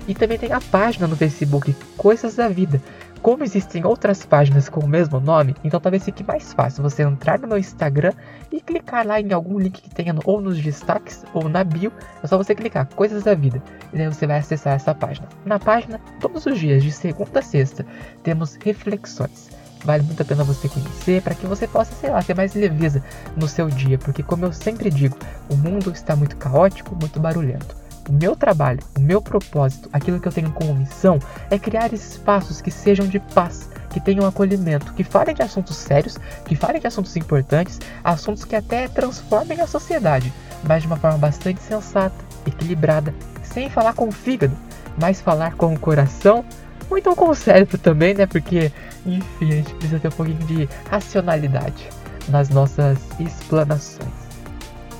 E 0.07 0.13
também 0.13 0.37
tem 0.37 0.51
a 0.51 0.59
página 0.59 1.07
no 1.07 1.15
Facebook 1.15 1.75
Coisas 1.97 2.35
da 2.35 2.49
Vida. 2.49 2.81
Como 3.21 3.41
existem 3.41 3.85
outras 3.85 4.25
páginas 4.25 4.67
com 4.67 4.81
o 4.81 4.87
mesmo 4.87 5.17
nome, 5.17 5.55
então 5.63 5.79
talvez 5.79 6.03
fique 6.03 6.25
mais 6.25 6.51
fácil 6.51 6.83
você 6.83 7.03
entrar 7.03 7.39
no 7.39 7.47
meu 7.47 7.57
Instagram 7.57 8.11
e 8.51 8.59
clicar 8.59 9.07
lá 9.07 9.21
em 9.21 9.31
algum 9.31 9.57
link 9.57 9.81
que 9.81 9.89
tenha 9.89 10.13
ou 10.25 10.41
nos 10.41 10.61
destaques 10.61 11.23
ou 11.33 11.47
na 11.47 11.63
bio. 11.63 11.89
É 12.21 12.27
só 12.27 12.37
você 12.37 12.53
clicar 12.53 12.85
Coisas 12.93 13.23
da 13.23 13.33
Vida 13.33 13.63
e 13.93 13.97
daí 13.97 14.07
você 14.07 14.27
vai 14.27 14.39
acessar 14.39 14.73
essa 14.73 14.93
página. 14.93 15.29
Na 15.45 15.57
página, 15.57 16.01
todos 16.19 16.45
os 16.45 16.59
dias, 16.59 16.83
de 16.83 16.91
segunda 16.91 17.39
a 17.39 17.41
sexta, 17.41 17.85
temos 18.23 18.55
reflexões. 18.55 19.49
Vale 19.85 20.03
muito 20.03 20.21
a 20.21 20.25
pena 20.25 20.43
você 20.43 20.67
conhecer 20.67 21.21
para 21.21 21.33
que 21.35 21.47
você 21.47 21.65
possa, 21.65 21.93
sei 21.95 22.09
lá, 22.09 22.21
ter 22.21 22.35
mais 22.35 22.53
leveza 22.53 23.01
no 23.37 23.47
seu 23.47 23.69
dia, 23.69 23.97
porque 23.97 24.21
como 24.21 24.45
eu 24.45 24.51
sempre 24.51 24.89
digo, 24.89 25.17
o 25.49 25.55
mundo 25.55 25.91
está 25.91 26.13
muito 26.13 26.35
caótico, 26.35 26.93
muito 26.93 27.21
barulhento. 27.21 27.82
O 28.09 28.11
meu 28.11 28.35
trabalho, 28.35 28.79
o 28.97 28.99
meu 28.99 29.21
propósito, 29.21 29.89
aquilo 29.93 30.19
que 30.19 30.27
eu 30.27 30.31
tenho 30.31 30.51
como 30.51 30.75
missão 30.75 31.19
é 31.49 31.57
criar 31.57 31.93
espaços 31.93 32.59
que 32.59 32.69
sejam 32.69 33.07
de 33.07 33.17
paz, 33.17 33.69
que 33.91 33.99
tenham 33.99 34.25
acolhimento, 34.25 34.93
que 34.93 35.03
falem 35.03 35.33
de 35.33 35.41
assuntos 35.41 35.77
sérios, 35.77 36.17
que 36.45 36.55
falem 36.55 36.81
de 36.81 36.87
assuntos 36.87 37.15
importantes, 37.15 37.79
assuntos 38.03 38.43
que 38.43 38.55
até 38.55 38.89
transformem 38.89 39.61
a 39.61 39.67
sociedade, 39.67 40.33
mas 40.63 40.81
de 40.81 40.87
uma 40.87 40.97
forma 40.97 41.17
bastante 41.17 41.61
sensata, 41.61 42.15
equilibrada, 42.45 43.13
sem 43.41 43.69
falar 43.69 43.93
com 43.93 44.09
o 44.09 44.11
fígado, 44.11 44.57
mas 44.99 45.21
falar 45.21 45.55
com 45.55 45.73
o 45.73 45.79
coração, 45.79 46.43
ou 46.89 46.97
então 46.97 47.15
com 47.15 47.29
o 47.29 47.35
cérebro 47.35 47.77
também, 47.77 48.13
né? 48.13 48.25
Porque, 48.25 48.71
enfim, 49.05 49.51
a 49.51 49.55
gente 49.55 49.73
precisa 49.75 49.99
ter 49.99 50.09
um 50.09 50.11
pouquinho 50.11 50.45
de 50.45 50.67
racionalidade 50.89 51.89
nas 52.27 52.49
nossas 52.49 52.97
explanações. 53.19 54.11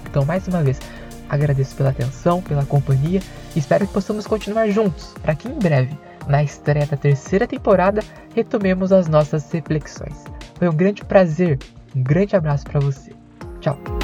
Então, 0.09 0.23
mais 0.25 0.47
uma 0.47 0.63
vez, 0.63 0.79
Agradeço 1.33 1.75
pela 1.75 1.89
atenção, 1.89 2.43
pela 2.43 2.63
companhia 2.63 3.19
e 3.55 3.59
espero 3.59 3.87
que 3.87 3.93
possamos 3.93 4.27
continuar 4.27 4.69
juntos 4.69 5.15
para 5.19 5.33
que 5.33 5.47
em 5.47 5.57
breve, 5.57 5.97
na 6.27 6.43
estreia 6.43 6.85
da 6.85 6.95
terceira 6.95 7.47
temporada, 7.47 8.03
retomemos 8.35 8.91
as 8.91 9.07
nossas 9.07 9.51
reflexões. 9.51 10.23
Foi 10.59 10.69
um 10.69 10.75
grande 10.75 11.03
prazer, 11.03 11.57
um 11.95 12.03
grande 12.03 12.35
abraço 12.35 12.65
para 12.65 12.79
você. 12.79 13.13
Tchau! 13.59 14.02